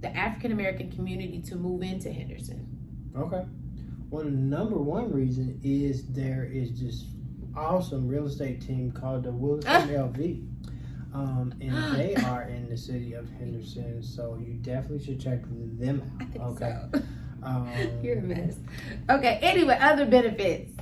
the 0.00 0.08
African 0.16 0.50
American 0.50 0.90
community 0.90 1.40
to 1.42 1.54
move 1.54 1.82
into 1.82 2.10
Henderson. 2.10 2.66
Okay. 3.16 3.44
Well, 4.10 4.24
the 4.24 4.32
number 4.32 4.78
one 4.78 5.12
reason 5.12 5.60
is 5.62 6.08
there 6.08 6.42
is 6.42 6.80
this 6.80 7.04
awesome 7.56 8.08
real 8.08 8.26
estate 8.26 8.62
team 8.62 8.90
called 8.90 9.22
the 9.22 9.30
Wilson 9.30 9.70
LV. 9.70 10.44
Um, 11.14 11.54
and 11.60 11.94
they 11.96 12.16
are 12.26 12.48
in 12.48 12.68
the 12.68 12.76
city 12.76 13.12
of 13.12 13.30
Henderson, 13.30 14.02
so 14.02 14.42
you 14.44 14.54
definitely 14.54 15.04
should 15.04 15.20
check 15.20 15.42
them 15.78 16.02
out. 16.40 16.48
okay. 16.50 16.76
So. 16.92 17.02
Um, 17.44 17.70
You're 18.02 18.18
a 18.18 18.22
mess. 18.22 18.56
Okay, 19.08 19.38
anyway, 19.40 19.78
other 19.80 20.06
benefits 20.06 20.79